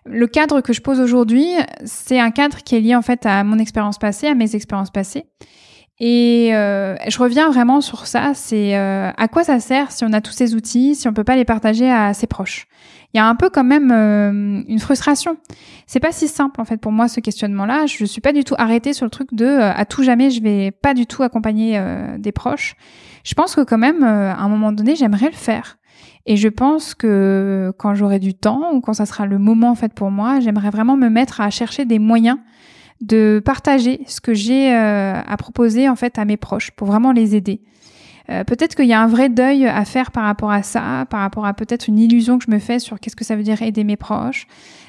[0.05, 1.47] le cadre que je pose aujourd'hui,
[1.85, 4.91] c'est un cadre qui est lié en fait à mon expérience passée, à mes expériences
[4.91, 5.25] passées.
[6.01, 10.13] Et euh, je reviens vraiment sur ça, c'est euh, à quoi ça sert si on
[10.13, 12.67] a tous ces outils, si on peut pas les partager à ses proches?
[13.15, 15.37] Il y a un peu quand même euh, une frustration.
[15.87, 17.87] C'est pas si simple en fait pour moi ce questionnement-là.
[17.87, 20.71] Je suis pas du tout arrêtée sur le truc de à tout jamais je vais
[20.71, 21.81] pas du tout accompagner
[22.19, 22.75] des proches.
[23.23, 25.79] Je pense que quand même à un moment donné j'aimerais le faire.
[26.27, 29.75] Et je pense que quand j'aurai du temps ou quand ça sera le moment en
[29.75, 32.39] fait pour moi, j'aimerais vraiment me mettre à chercher des moyens
[33.01, 37.13] de partager ce que j'ai euh, à proposer en fait à mes proches pour vraiment
[37.13, 37.61] les aider.
[38.31, 41.21] Euh, peut-être qu'il y a un vrai deuil à faire par rapport à ça, par
[41.21, 43.61] rapport à peut-être une illusion que je me fais sur qu'est-ce que ça veut dire
[43.63, 44.47] aider mes proches.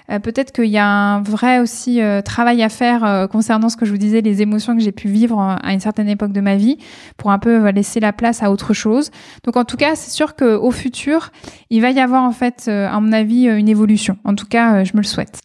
[0.09, 3.91] Euh, peut-être qu'il y a un vrai aussi travail à faire concernant ce que je
[3.91, 6.77] vous disais, les émotions que j'ai pu vivre à une certaine époque de ma vie,
[7.17, 9.11] pour un peu laisser la place à autre chose.
[9.43, 11.31] Donc en tout cas, c'est sûr qu'au futur,
[11.69, 14.17] il va y avoir en fait, à mon avis, une évolution.
[14.23, 15.41] En tout cas, je me le souhaite.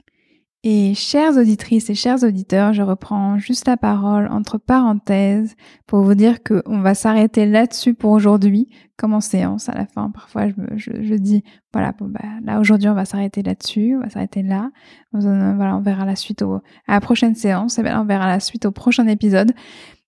[0.63, 5.57] Et chères auditrices et chers auditeurs, je reprends juste la parole entre parenthèses
[5.87, 10.11] pour vous dire qu'on va s'arrêter là-dessus pour aujourd'hui, comme en séance à la fin.
[10.11, 14.11] Parfois, je, je, dis, voilà, bon, bah, là aujourd'hui, on va s'arrêter là-dessus, on va
[14.11, 14.71] s'arrêter là.
[15.13, 16.57] Voilà, on verra la suite au,
[16.87, 19.55] à la prochaine séance, et bien on verra la suite au prochain épisode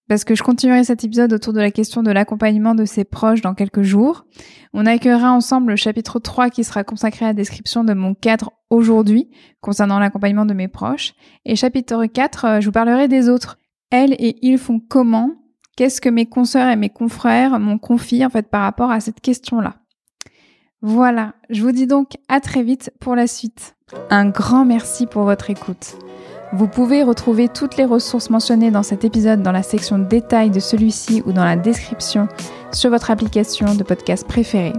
[0.08, 3.40] parce que je continuerai cet épisode autour de la question de l'accompagnement de ses proches
[3.40, 4.24] dans quelques jours.
[4.72, 8.52] On accueillera ensemble le chapitre 3 qui sera consacré à la description de mon cadre
[8.70, 9.30] aujourd'hui
[9.60, 11.14] concernant l'accompagnement de mes proches.
[11.44, 13.58] Et chapitre 4, euh, je vous parlerai des autres.
[13.90, 15.30] Elles et ils font comment?
[15.76, 19.20] Qu'est-ce que mes consoeurs et mes confrères m'ont confié en fait par rapport à cette
[19.20, 19.76] question-là?
[20.82, 23.76] Voilà, je vous dis donc à très vite pour la suite.
[24.10, 25.96] Un grand merci pour votre écoute.
[26.54, 30.60] Vous pouvez retrouver toutes les ressources mentionnées dans cet épisode dans la section détails de
[30.60, 32.28] celui-ci ou dans la description
[32.72, 34.74] sur votre application de podcast préférée.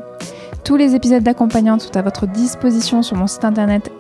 [0.63, 3.91] Tous les épisodes d'accompagnante sont à votre disposition sur mon site internet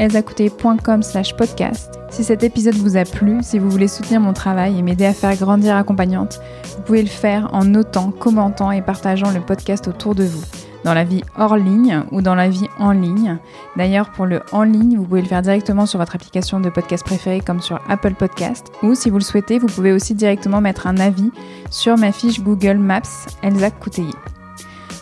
[1.01, 1.99] slash podcast.
[2.11, 5.13] Si cet épisode vous a plu, si vous voulez soutenir mon travail et m'aider à
[5.13, 6.39] faire grandir accompagnante,
[6.77, 10.43] vous pouvez le faire en notant, commentant et partageant le podcast autour de vous
[10.83, 13.37] dans la vie hors ligne ou dans la vie en ligne.
[13.75, 17.05] D'ailleurs, pour le en ligne, vous pouvez le faire directement sur votre application de podcast
[17.05, 18.71] préférée comme sur Apple Podcast.
[18.83, 21.31] Ou si vous le souhaitez, vous pouvez aussi directement mettre un avis
[21.69, 24.13] sur ma fiche Google Maps Elsa Couteillé.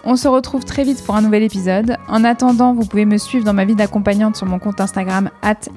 [0.03, 1.97] On se retrouve très vite pour un nouvel épisode.
[2.07, 5.29] En attendant, vous pouvez me suivre dans ma vie d'accompagnante sur mon compte Instagram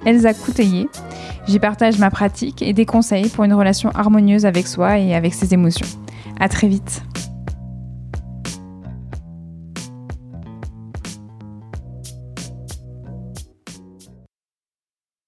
[0.06, 0.30] Elsa
[1.46, 5.34] J'y partage ma pratique et des conseils pour une relation harmonieuse avec soi et avec
[5.34, 5.86] ses émotions.
[6.40, 7.02] À très vite.